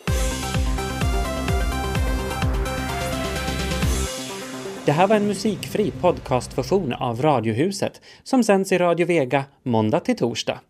Det 4.86 4.92
här 4.92 5.08
var 5.08 5.16
en 5.16 5.26
musikfri 5.26 5.90
podcastversion 5.90 6.92
av 6.92 7.22
Radiohuset 7.22 8.00
som 8.22 8.44
sänds 8.44 8.72
i 8.72 8.78
Radio 8.78 9.06
Vega 9.06 9.44
måndag 9.62 10.00
till 10.00 10.16
torsdag. 10.16 10.60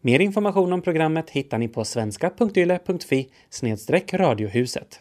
Mer 0.00 0.20
information 0.20 0.72
om 0.72 0.82
programmet 0.82 1.30
hittar 1.30 1.58
ni 1.58 1.68
på 1.68 1.84
svenska.yle.fi 1.84 3.28
radiohuset. 4.12 5.00